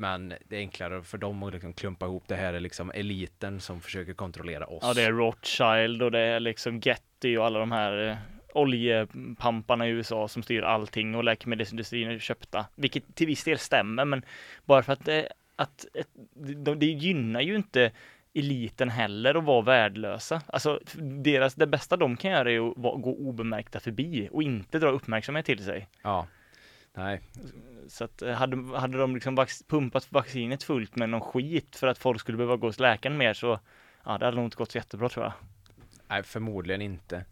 [0.00, 3.60] Men det är enklare för dem att liksom klumpa ihop det här är liksom eliten
[3.60, 4.82] som försöker kontrollera oss.
[4.82, 8.16] Ja, det är Rothschild och det är liksom Getty och alla de här eh,
[8.54, 14.04] oljepamparna i USA som styr allting och läkemedelsindustrin är köpta, vilket till viss del stämmer,
[14.04, 14.22] men
[14.64, 15.86] bara för att det, att
[16.34, 17.92] det, det gynnar ju inte
[18.34, 20.42] eliten heller att vara värdelösa.
[20.46, 20.80] Alltså
[21.22, 25.46] deras, det bästa de kan göra är att gå obemärkta förbi och inte dra uppmärksamhet
[25.46, 25.88] till sig.
[26.02, 26.26] Ja.
[26.96, 27.20] Nej,
[27.88, 31.86] Så att eh, hade, hade de liksom vax, pumpat vaccinet fullt med någon skit för
[31.86, 33.58] att folk skulle behöva gå hos läkaren mer så
[34.04, 35.32] ja, det hade nog inte gått så jättebra tror jag.
[36.08, 37.24] nej förmodligen inte.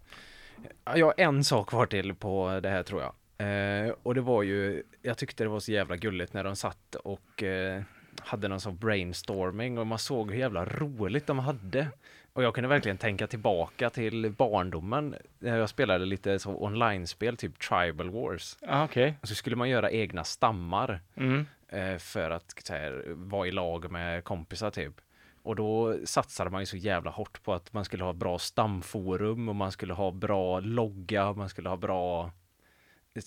[0.85, 3.13] Ja, Jag har en sak kvar till på det här tror jag.
[3.41, 6.95] Eh, och det var ju, jag tyckte det var så jävla gulligt när de satt
[6.95, 7.83] och eh,
[8.21, 11.89] hade någon sån brainstorming och man såg hur jävla roligt de hade.
[12.39, 17.59] Och jag kunde verkligen tänka tillbaka till barndomen när jag spelade lite så online-spel, typ
[17.59, 18.57] Tribal Wars.
[18.69, 19.15] Okej.
[19.23, 21.01] Och så skulle man göra egna stammar.
[21.17, 21.47] Mm.
[21.69, 24.95] eh, för att här, vara i lag med kompisar typ.
[25.43, 29.49] Och då satsade man ju så jävla hårt på att man skulle ha bra stamforum
[29.49, 32.33] och man skulle ha bra logga, man skulle ha bra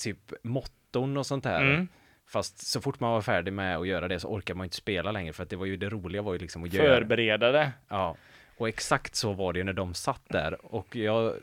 [0.04, 1.62] typ motton och sånt där.
[1.62, 1.88] Mm.
[2.28, 5.12] Fast så fort man var färdig med att göra det så orkar man inte spela
[5.12, 6.96] längre för att det var ju det roliga var ju liksom att göra.
[6.96, 7.72] Förbereda det.
[7.88, 8.16] Ja,
[8.62, 11.34] och exakt så var det ju när de satt där och jag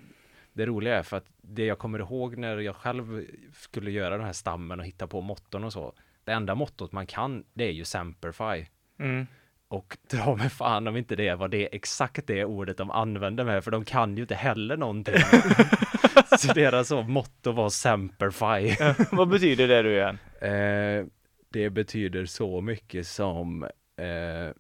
[0.53, 4.27] det roliga är för att det jag kommer ihåg när jag själv skulle göra den
[4.27, 5.93] här stammen och hitta på motton och så.
[6.25, 8.69] Det enda mottot man kan, det är ju Semperfi.
[8.99, 9.27] Mm.
[9.69, 13.65] Och dra mig fan om inte det var det exakt det ordet de använde med,
[13.65, 15.15] för de kan ju inte heller någonting.
[16.39, 18.77] så deras så motto var Semperfi.
[19.11, 20.19] Vad betyder det du igen?
[20.41, 21.07] Eh,
[21.49, 23.63] det betyder så mycket som
[23.97, 24.51] eh,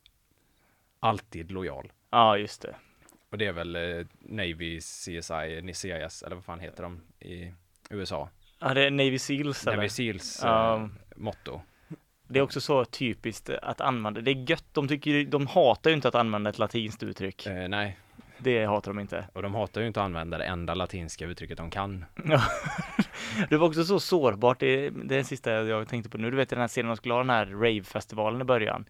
[1.00, 1.92] alltid lojal.
[2.11, 2.74] Ja, just det.
[3.30, 5.20] Och det är väl eh, Navy CSI,
[5.74, 7.52] CIS eller vad fan heter de i
[7.90, 8.28] USA?
[8.59, 9.76] Ja, det är Navy Seals eller?
[9.76, 10.86] Navy Seals eh,
[11.16, 11.61] motto.
[12.28, 14.20] Det är också så typiskt att använda.
[14.20, 14.64] Det är gött.
[14.72, 17.46] De tycker, de hatar ju inte att använda ett latinskt uttryck.
[17.46, 17.98] Eh, nej,
[18.38, 19.28] Det hatar de inte.
[19.32, 22.04] och de hatar ju inte att använda det enda latinska uttrycket de kan.
[23.50, 26.30] Det var också så sårbart, det, det är det sista jag tänkte på nu.
[26.30, 28.84] Du vet den här scenen de skulle ha den här rave-festivalen i början.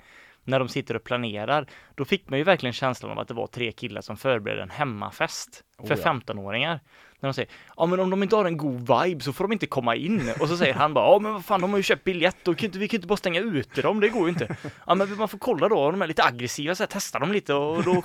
[0.49, 3.46] När de sitter och planerar, då fick man ju verkligen känslan av att det var
[3.46, 6.12] tre killar som förberedde en hemmafest för Oh ja.
[6.12, 6.80] 15-åringar.
[7.20, 9.53] När de säger, ja men om de inte har en god vibe så får de
[9.53, 10.32] inte komma in.
[10.40, 12.55] Och så säger han bara, ja men vad fan de har ju köpt biljett och
[12.55, 14.57] vi kan vi kan inte bara stänga ute dem, det går ju inte.
[14.86, 17.55] Ja men man får kolla då, de är lite aggressiva så här, testa dem lite
[17.55, 18.03] och då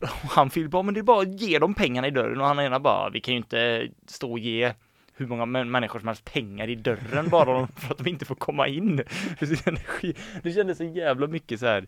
[0.00, 2.46] och han Filip bara, men det är bara att ge dem pengarna i dörren och
[2.46, 4.72] han ena bara, vi kan ju inte stå och ge
[5.16, 8.34] hur många män- människor som helst pengar i dörren bara för att de inte får
[8.34, 9.02] komma in.
[10.42, 11.86] Det kändes, så jävla mycket så här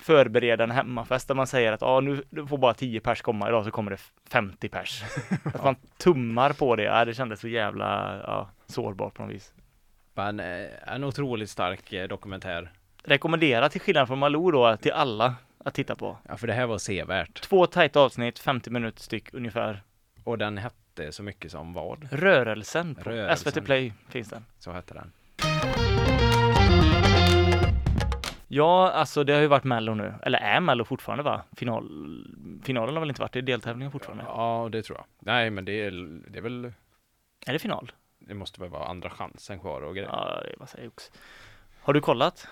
[0.00, 3.64] förbereda en hemmafest där man säger att ja, nu får bara 10 pers komma, idag
[3.64, 5.02] så kommer det 50 pers.
[5.44, 9.52] Att man tummar på det, ja, det kändes så jävla ja, sårbart på något vis.
[10.14, 12.72] Men eh, en otroligt stark eh, dokumentär.
[13.04, 15.34] Rekommendera till skillnad från Malou då till alla
[15.64, 16.18] att titta på.
[16.28, 17.40] Ja, för det här var sevärt.
[17.40, 19.82] Två tajta avsnitt, 50 minuter styck ungefär.
[20.24, 20.74] Och den hette
[21.10, 22.08] så mycket som vad?
[22.12, 23.52] Rörelsen på Rörelsen.
[23.52, 24.44] SVT Play finns den.
[24.58, 25.12] Så hette den.
[28.50, 31.42] Ja, alltså det har ju varit Mello nu, eller är Mello fortfarande va?
[31.56, 31.88] Final,
[32.64, 34.24] finalen har väl inte varit, det är deltävlingen fortfarande.
[34.26, 35.06] Ja, det tror jag.
[35.18, 35.90] Nej, men det är,
[36.30, 36.72] det är väl,
[37.46, 37.92] Är det final?
[38.18, 40.08] det måste väl vara andra chansen kvar och grejer.
[40.12, 41.10] Ja, det är massa jox.
[41.80, 42.48] Har du kollat?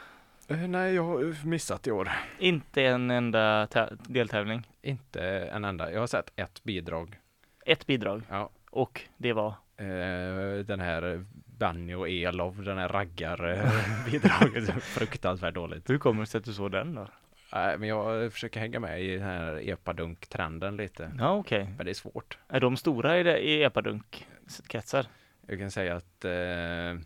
[0.48, 2.10] Eh, nej, jag har missat i år.
[2.38, 4.68] Inte en enda tä- deltävling.
[4.82, 5.22] Inte
[5.52, 5.92] en enda.
[5.92, 7.18] Jag har sett ett bidrag.
[7.66, 8.22] Ett bidrag.
[8.30, 8.50] Ja.
[8.70, 9.48] Och det var?
[9.76, 11.24] Eh, den här
[11.58, 14.70] Benny och Elov, den här raggar-bidraget.
[14.82, 15.90] Fruktansvärt dåligt.
[15.90, 17.08] Hur kommer det sig att du såg den då?
[17.52, 21.12] Nej, men jag försöker hänga med i den här epadunk-trenden lite.
[21.18, 21.68] Ja, okej.
[21.76, 22.38] Men det är svårt.
[22.48, 25.06] Är de stora i, det, i epadunk-kretsar?
[25.46, 27.00] Jag kan säga att eh,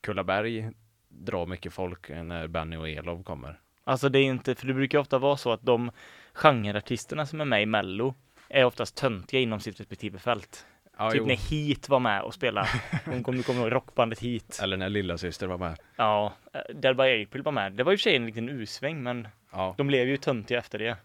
[0.00, 0.70] Kullaberg
[1.08, 3.60] drar mycket folk när Benny och Elov kommer.
[3.84, 5.90] Alltså det är inte, för det brukar ofta vara så att de
[6.32, 8.14] genreartisterna som är med i Mello
[8.50, 10.66] är oftast töntiga inom sitt respektive fält.
[10.98, 11.26] Ja, typ jo.
[11.26, 12.68] när Heat var med och spelade.
[13.04, 14.60] Du kommer ihåg rockbandet Heat.
[14.62, 15.78] Eller när lilla syster var med.
[15.96, 17.72] Ja, eh, Dead by April var med.
[17.72, 20.16] Det var ju i och för sig en liten U-sväng, men Ja, de blev ju
[20.16, 20.96] töntiga efter det.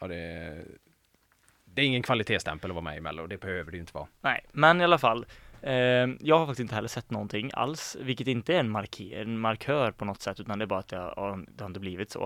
[0.00, 0.56] ja det,
[1.64, 3.26] det är ingen kvalitetsstämpel att vara med i Mello.
[3.26, 4.06] Det behöver det ju inte vara.
[4.20, 5.26] Nej, men i alla fall.
[5.62, 5.72] Eh,
[6.20, 9.90] jag har faktiskt inte heller sett någonting alls, vilket inte är en, marker, en markör
[9.90, 12.24] på något sätt, utan det är bara att jag, ja, det har inte blivit så.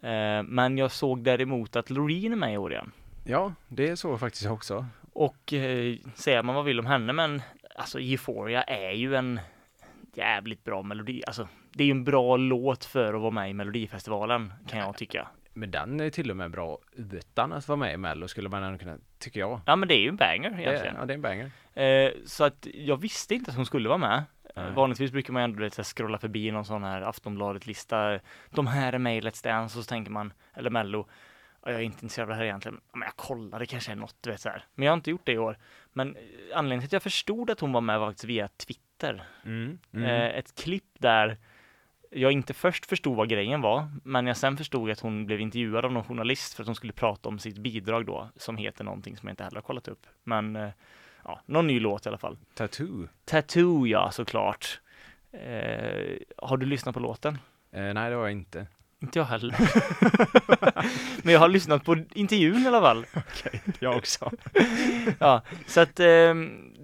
[0.00, 2.92] Eh, men jag såg däremot att Loreen är med i år igen.
[3.30, 4.86] Ja, det är så faktiskt också.
[5.12, 7.42] Och eh, säger man vad vill om henne, men
[7.76, 9.40] alltså Euphoria är ju en
[10.14, 11.22] jävligt bra melodi.
[11.26, 14.96] Alltså, det är ju en bra låt för att vara med i Melodifestivalen, kan jag
[14.96, 15.28] tycka.
[15.52, 18.62] Men den är till och med bra utan att vara med i Mello skulle man
[18.62, 19.60] ändå kunna, tycker jag.
[19.66, 20.96] Ja, men det är ju en banger Det, egentligen.
[20.98, 21.50] ja, det är en banger.
[21.74, 24.24] Eh, så att jag visste inte att hon skulle vara med.
[24.56, 24.72] Nej.
[24.72, 28.18] Vanligtvis brukar man ändå vet, scrolla förbi någon sån här Aftonbladet-lista.
[28.50, 31.06] De här är med i Let's Dance och så tänker man, eller Mello.
[31.64, 32.80] "Ja, Jag är inte intresserad av det här egentligen.
[32.92, 34.64] Men jag kollar, det kanske är något, du vet så här.
[34.74, 35.58] Men jag har inte gjort det i år.
[35.92, 36.22] Men eh,
[36.54, 39.22] anledningen till att jag förstod att hon var med var faktiskt via Twitter.
[39.44, 39.78] Mm.
[39.92, 41.36] Eh, ett klipp där
[42.10, 45.84] jag inte först förstod vad grejen var, men jag sen förstod att hon blev intervjuad
[45.84, 49.16] av någon journalist för att hon skulle prata om sitt bidrag då, som heter någonting
[49.16, 50.06] som jag inte heller har kollat upp.
[50.24, 50.70] Men eh,
[51.24, 52.38] ja, någon ny låt i alla fall.
[52.54, 53.08] Tattoo.
[53.24, 54.80] Tattoo ja, såklart.
[55.32, 57.38] Eh, har du lyssnat på låten?
[57.72, 58.66] Eh, nej, det har jag inte.
[59.02, 59.56] Inte jag heller.
[61.24, 63.06] Men jag har lyssnat på intervjun i alla fall.
[63.78, 64.30] Jag också.
[65.18, 66.34] Ja, så att eh,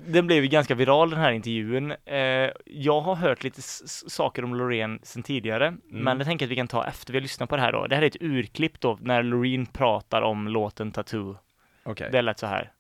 [0.07, 1.95] den blev ju ganska viral den här intervjun.
[2.05, 6.57] Eh, jag har hört lite saker om Loreen sedan tidigare, men jag tänker att vi
[6.57, 7.87] kan ta efter vi har lyssnat på det här då.
[7.87, 11.37] Det här är ett urklipp då när Loreen pratar om låten Tattoo.
[11.85, 12.09] Okej.
[12.13, 12.73] Det lät så här.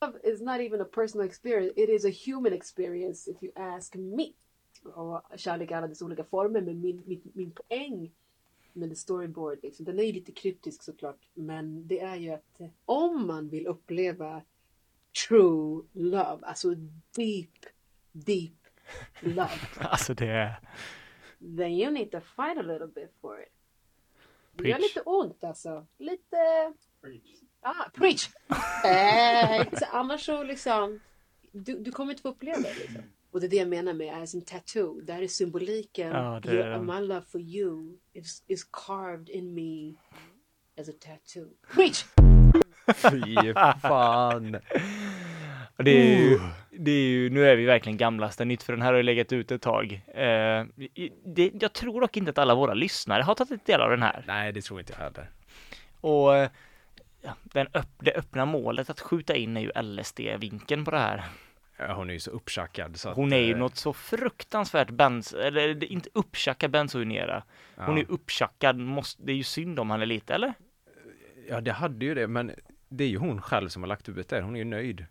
[0.00, 3.94] love is not even a personal experience it is a human experience if you ask
[3.94, 4.32] me
[4.94, 6.60] och kärlek i alla dess olika former.
[6.60, 8.10] Men min, min, min poäng
[8.74, 11.28] med the storyboard, liksom, den är ju lite kryptisk såklart.
[11.34, 14.42] Men det är ju att eh, om man vill uppleva
[15.28, 16.74] true love, alltså
[17.16, 17.66] deep,
[18.12, 18.52] deep
[19.20, 19.60] love.
[19.78, 20.60] Alltså det är...
[21.56, 23.48] then you need to fight a little bit for it.
[24.52, 24.96] Det gör Preach.
[24.96, 25.86] lite ont alltså.
[25.98, 26.72] Lite...
[27.60, 28.30] Ah, preach!
[28.84, 31.00] eh, så annars så liksom,
[31.52, 33.02] du, du kommer inte få uppleva det liksom.
[33.34, 35.00] Och det är det jag menar med as in tattoo.
[35.00, 36.10] Det här är symboliken.
[36.10, 39.94] Ja, det- Your, my love for you is, is carved in me
[40.80, 41.48] as a tattoo.
[41.74, 42.04] Preach!
[42.96, 44.56] Fy fan.
[45.76, 48.88] Det är, ju, det är ju, nu är vi verkligen gamlaste nytt för den här
[48.92, 50.02] har ju legat ute ett tag.
[50.06, 50.64] Eh,
[51.24, 54.24] det, jag tror dock inte att alla våra lyssnare har tagit del av den här.
[54.26, 55.30] Nej, det tror inte jag heller.
[56.00, 56.50] Och eh,
[57.22, 61.24] ja, den öpp, det öppna målet att skjuta in är ju LSD-vinkeln på det här.
[61.78, 65.32] Hon är ju så uppschackad så att, Hon är ju eh, något så fruktansvärt bens,
[65.32, 67.44] eller inte upptjackad benzoinera.
[67.76, 68.02] Hon ja.
[68.02, 70.54] är upptjackad, måste, det är ju synd om henne lite, eller?
[71.48, 72.52] Ja, det hade ju det, men
[72.88, 74.42] det är ju hon själv som har lagt ut det.
[74.42, 75.06] Hon är ju nöjd.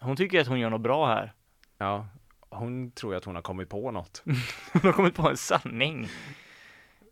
[0.00, 1.32] Hon tycker att hon gör något bra här.
[1.78, 2.08] Ja,
[2.50, 4.22] hon tror ju att hon har kommit på något.
[4.72, 6.08] Hon har kommit på en sanning.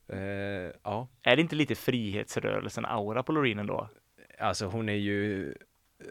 [0.09, 0.18] Eh,
[0.83, 3.89] ja, Är det inte lite frihetsrörelsen-aura på Loreen ändå?
[4.39, 5.55] alltså hon är ju,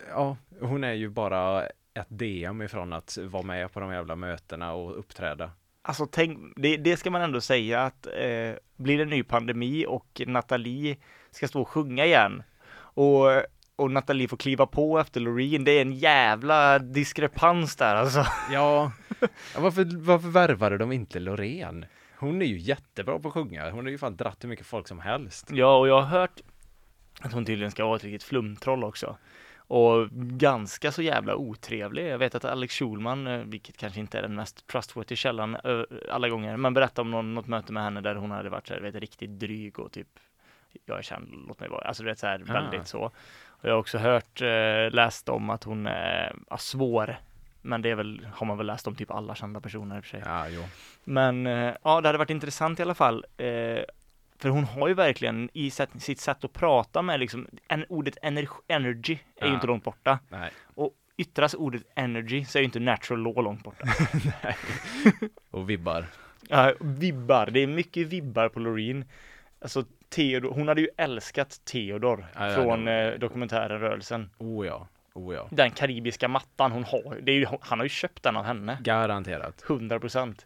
[0.09, 4.73] ja, hon är ju bara ett DM ifrån att vara med på de jävla mötena
[4.73, 5.51] och uppträda.
[5.81, 9.85] Alltså tänk, det, det ska man ändå säga att eh, blir det en ny pandemi
[9.87, 10.97] och Nathalie
[11.31, 12.43] ska stå och sjunga igen
[12.77, 13.25] och,
[13.75, 18.19] och Nathalie får kliva på efter Loreen, det är en jävla diskrepans där alltså.
[18.51, 19.27] Ja, ja,
[19.59, 21.85] varför, varför värvade de inte Loreen?
[22.17, 23.71] Hon är ju jättebra på att sjunga.
[23.71, 25.47] Hon har ju fan dratt hur mycket folk som helst.
[25.51, 26.41] Ja, och jag har hört
[27.21, 29.17] att hon tydligen ska vara ett riktigt flumtroll också.
[29.67, 32.07] Och ganska så jävla otrevlig.
[32.07, 35.81] Jag vet att Alex Schulman, eh, vilket kanske inte är den mest trustworthy källan eh,
[36.11, 38.73] alla gånger, men berättade om någon, något möte med henne där hon hade varit så
[38.73, 40.07] här, vet, riktigt dryg och typ
[40.85, 42.53] jag är känd, låt mig vara, alltså du vet så här Ah.
[42.53, 42.99] väldigt så.
[43.47, 47.17] Och jag har också hört, eh, läst om att hon är ja, svår,
[47.61, 50.03] men det är väl, har man väl läst om typ alla kända personer i och
[50.03, 50.21] för sig.
[50.25, 50.63] Ja, jo.
[51.03, 51.45] Men
[51.83, 53.25] ja, det hade varit intressant i alla fall.
[53.37, 53.83] Eh,
[54.37, 58.47] för hon har ju verkligen i sitt sätt att prata med liksom, en, ordet ener,
[58.67, 60.19] energy är ju inte långt borta.
[60.29, 60.51] Nej.
[60.75, 63.87] Och yttras ordet energy så är ju inte natural law långt borta.
[65.51, 66.05] Och vibbar.
[66.49, 69.05] Ja, vibbar, det är mycket vibbar på Loreen.
[69.61, 74.29] Alltså Theodor, hon hade ju älskat Theodor Ja, ja, från eh, dokumentären Rörelsen.
[74.37, 75.47] Oh ja, oh ja.
[75.51, 78.77] Den karibiska mattan hon har, det är ju, han har ju köpt den av henne.
[78.81, 79.63] Garanterat.
[79.69, 80.45] 100 procent.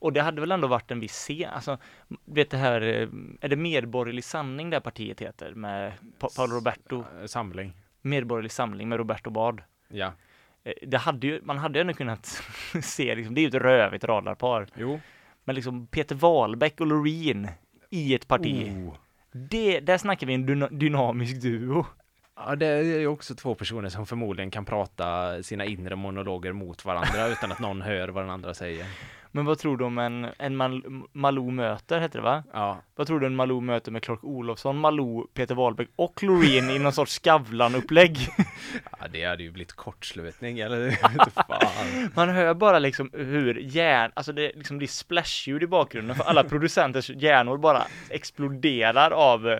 [0.00, 1.78] Och det hade väl ändå varit en viss se, alltså,
[2.24, 3.08] vet det här, eh,
[3.40, 7.04] är det Medborgerlig Sanning det här partiet heter med pa Paolo Roberto?
[7.20, 7.72] Eh, Samling.
[8.02, 9.62] Medborgerlig Samling med Roberto Bard.
[9.88, 10.12] Ja.
[10.64, 12.42] Eh, Det hade ju, man hade ju ändå kunnat
[12.82, 14.66] se, liksom, det är ju ett rövigt radarpar.
[14.74, 15.00] Jo.
[15.44, 17.48] Men liksom Peter Wahlbeck och Loreen
[17.90, 18.72] i ett parti.
[18.72, 18.94] Oh.
[19.32, 21.86] Det, där snackar vi en dyna dynamisk duo.
[22.36, 26.84] Ja, det är ju också två personer som förmodligen kan prata sina inre monologer mot
[26.84, 28.86] varandra utan att någon hör vad den andra säger.
[29.32, 32.42] Men vad tror du om en, en Mal Malou möter, heter det va?
[32.52, 36.70] Ja, Vad tror du en Malou möter med Clark Olofsson, Malou, Peter Wahlbeck och Loreen
[36.70, 38.18] i någon sorts Skavlan-upplägg?
[39.00, 42.10] ja det hade ju blivit kortslutning eller fan.
[42.14, 46.44] Man hör bara liksom hur hjärn, alltså det liksom blir splashljud i bakgrunden för alla
[46.44, 49.58] producenters hjärnor bara exploderar av eh,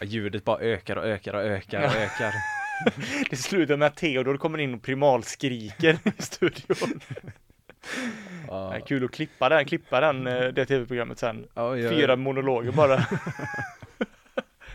[0.00, 2.34] Ja, ljudet bara ökar och ökar och ökar och ökar.
[3.30, 7.00] Det slutar med att Theodor kommer in och primalskriker i studion.
[8.48, 11.46] Ja, kul att klippa den, klippa den, eh, det tv-programmet sen.
[11.54, 13.06] ja, ja, Fyra monologer bara.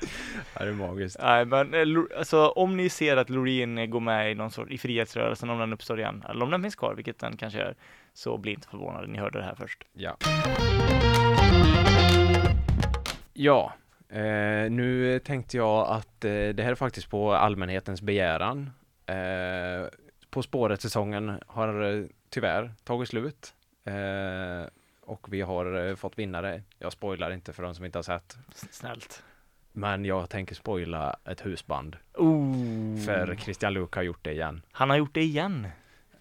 [0.57, 1.17] Det är magiskt.
[1.21, 4.71] Nej men eh, alltså om ni ser att Loreen eh, går med i någon sorts,
[4.71, 7.75] i frihetsrörelsen om den uppstår igen, eller om den finns kvar, vilket den kanske gör,
[8.13, 9.83] så bli inte förvånade, ni hörde det här först.
[9.93, 10.17] Ja.
[13.33, 13.73] Ja,
[14.09, 18.69] eh, nu tänkte jag att eh, det här är faktiskt på allmänhetens begäran.
[19.05, 19.87] Eh,
[20.29, 23.53] på spåret-säsongen har tyvärr tagit slut.
[23.83, 24.67] Eh,
[25.01, 26.61] och vi har eh, fått vinnare.
[26.79, 28.37] Jag spoilar inte för de som inte har sett.
[28.53, 29.23] Snällt.
[29.71, 31.97] Men jag tänker spoila ett husband.
[32.13, 32.97] Oh.
[33.05, 34.61] För Christian Luuk har gjort det igen.
[34.71, 35.67] Han har gjort det igen.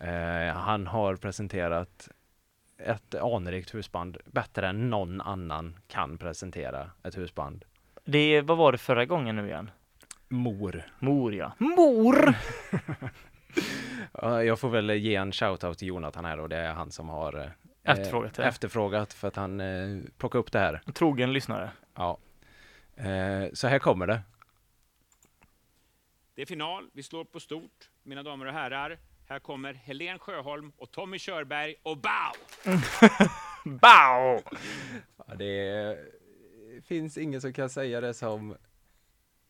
[0.00, 2.08] Eh, han har presenterat
[2.78, 7.64] ett anrikt husband bättre än någon annan kan presentera ett husband.
[8.04, 9.70] Det, vad var det förra gången nu igen?
[10.28, 10.82] Mor.
[10.98, 11.52] Mor ja.
[11.58, 12.34] Mor!
[14.12, 17.08] Ja, Jag får väl ge en shoutout till Jonathan här och det är han som
[17.08, 17.46] har eh,
[17.92, 18.44] Efterfrågat det.
[18.44, 20.80] efterfrågat för att han eh, plockade upp det här.
[20.94, 21.70] Trogen lyssnare.
[21.94, 22.18] Ja.
[22.96, 24.20] Eh, så här kommer det.
[26.34, 27.90] Det är final, vi slår på stort.
[28.02, 28.98] Mina damer och herrar,
[29.28, 32.32] Här kommer Helen Sjöholm och Tommy Körberg och BAU!
[33.64, 34.40] Bow!
[35.26, 35.96] Ja, det
[36.84, 38.56] finns ingen som kan säga det som,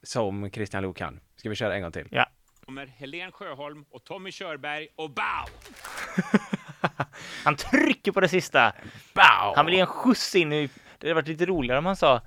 [0.03, 1.21] som Christian Lok kan.
[1.37, 2.09] Ska vi köra en gång till?
[2.11, 2.27] Ja.
[2.71, 5.47] Kommer Helen Sjöholm och Tommy Körberg och BAU!
[7.45, 8.73] Han trycker på det sista.
[9.15, 9.53] Bow!
[9.57, 10.71] Han vill ge en skjuts in i...
[10.99, 12.21] Det hade varit lite roligare om han sa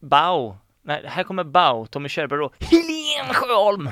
[0.00, 0.56] Bow.
[0.82, 2.50] Nej, här kommer Bow, Tommy Körberg då.
[2.60, 3.90] Helene Sjöholm!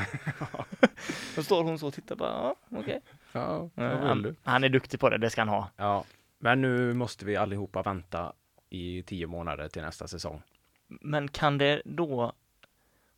[1.36, 3.00] Då står hon så och tittar bara, ja, okej.
[3.32, 4.34] Ja, Ja, vad vill han, du?
[4.44, 5.70] han är duktig på det, det ska han ha.
[5.76, 6.04] Ja,
[6.38, 8.32] men nu måste vi allihopa vänta
[8.70, 10.42] i tio månader till nästa säsong.
[10.88, 12.32] Men kan det då...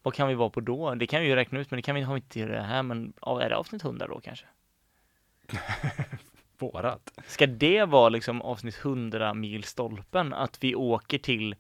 [0.05, 0.95] Vad kan vi vara på då?
[0.95, 2.83] Det kan vi ju räkna ut, men det kan vi ha inte i det här.
[2.83, 4.47] Men är det avsnitt 100 då kanske?
[6.59, 7.13] Vårat.
[7.27, 10.33] Ska det vara liksom avsnitt 100 mil stolpen?
[10.35, 11.53] Att vi åker till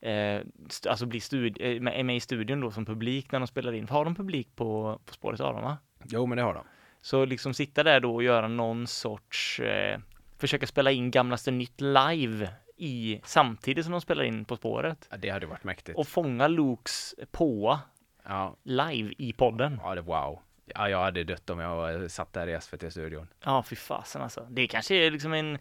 [0.00, 3.46] eh, st- alltså blir studi- eh, är med i studion då som publik när de
[3.46, 3.88] spelar in.
[3.88, 5.78] Har de publik på, på spåret av dem va?
[6.04, 6.64] Jo, men det har de.
[7.00, 9.98] Så liksom sitta där då och göra någon sorts, eh,
[10.38, 15.08] försöka spela in Gamlaste Nytt live i samtidigt som de spelar in På spåret.
[15.10, 15.98] Ja, det hade varit mäktigt.
[15.98, 17.80] Och fånga Lokes påa
[18.24, 19.80] Ja, live i podden.
[19.82, 20.40] ja, det wow.
[20.74, 23.28] Ja, jag hade dött om jag satt där i SVT-studion.
[23.44, 24.46] Ja, fy fasen alltså.
[24.50, 25.58] Det kanske är liksom en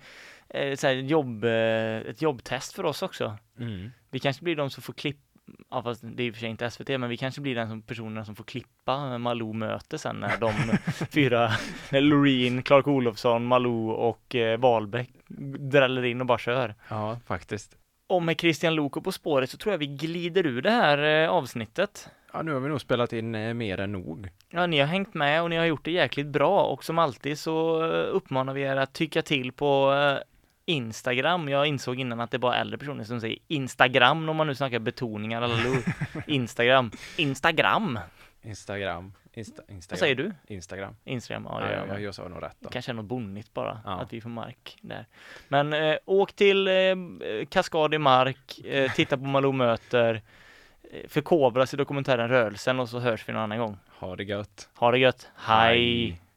[0.50, 1.52] eh, så här, jobb, eh,
[1.98, 3.38] ett jobbtest för oss också.
[3.60, 3.92] Mm.
[4.12, 5.33] Vi kanske blir de som får klippa,
[5.70, 7.70] ja fast det är i och för sig inte SVT, men vi kanske blir den
[7.70, 10.54] som personerna som får klippa Malou möte sen när de
[11.12, 11.52] fyra,
[11.92, 15.10] när Loreen, Clark Olofsson, Malou och eh, Wahlbeck
[15.60, 16.76] dräller in och bara kör.
[16.90, 17.78] Ja, faktiskt.
[18.08, 21.30] Och med Christian Loko på spåret så tror jag vi glider ur det här eh,
[21.30, 22.10] avsnittet.
[22.34, 24.30] Ja, nu har vi nog spelat in eh, mer än nog.
[24.50, 27.40] Ja, ni har hängt med och ni har gjort det jäkligt bra och som alltid
[27.40, 30.33] så eh, uppmanar vi er att tycka till på eh,
[30.66, 31.50] Instagram.
[31.50, 34.56] Jag insåg innan att det är bara äldre personer som säger Instagram om man nu
[34.56, 35.60] snackar betoningar eller.
[36.28, 36.92] Instagram.
[37.18, 38.00] Instagram.
[38.42, 39.14] Instagram.
[39.36, 39.88] Insta, Instagram.
[39.90, 40.34] Vad säger du?
[40.48, 40.96] Instagram.
[41.04, 42.70] Instagram, ja Ja, det gör jag, jag, sa nog rätt då.
[42.70, 43.92] Kanske är något bonnigt bara, Ja.
[43.92, 45.06] att vi får mark där.
[45.48, 46.74] Men eh, åk till eh,
[47.50, 50.22] Kaskad i mark, eh, titta på Malou möter,
[50.92, 53.78] eh, förkovra sig i dokumentären Rörelsen och så hörs vi någon annan gång.
[54.00, 54.70] Ha det gött.
[54.76, 56.22] Ha det gött, hej!